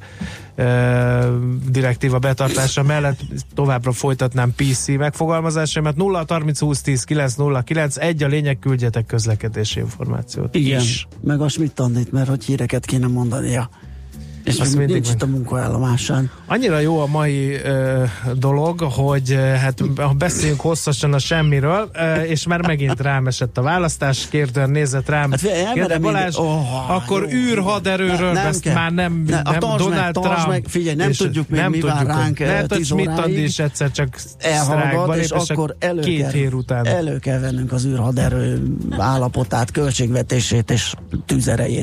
[1.69, 3.19] direktíva betartása mellett
[3.53, 9.05] továbbra folytatnám PC megfogalmazásomat 0 30 20 10 9 0 9 egy a lényeg küldjetek
[9.05, 11.07] közlekedési információt Igen, is.
[11.23, 13.69] meg a Schmidt mert hogy híreket kéne mondania.
[14.43, 16.31] És még mindig nincs meg- itt a munkaállomásán.
[16.47, 18.03] Annyira jó a mai ö,
[18.35, 23.61] dolog, hogy hát ha beszéljünk hosszasan a semmiről, ö, és már megint rám esett a
[23.61, 25.31] választás, kérdően nézett rám.
[25.31, 28.73] Hát elmerem Balázs, ide- Oh, akkor jó, űrhaderőről Ne- nem kell.
[28.73, 30.47] már nem, Ne, nem meg, Donald tartsd Trump.
[30.47, 32.37] meg, figyelj, nem és tudjuk még, mi vár ránk,
[32.67, 33.23] 10 Schmidt óráig.
[33.23, 36.85] Andi is egyszer csak sztrájkban és lép, akkor elő két kell, hír után.
[36.85, 38.63] elő kell vennünk az űrhaderő
[38.97, 40.93] állapotát, költségvetését és
[41.25, 41.79] tűzerejét.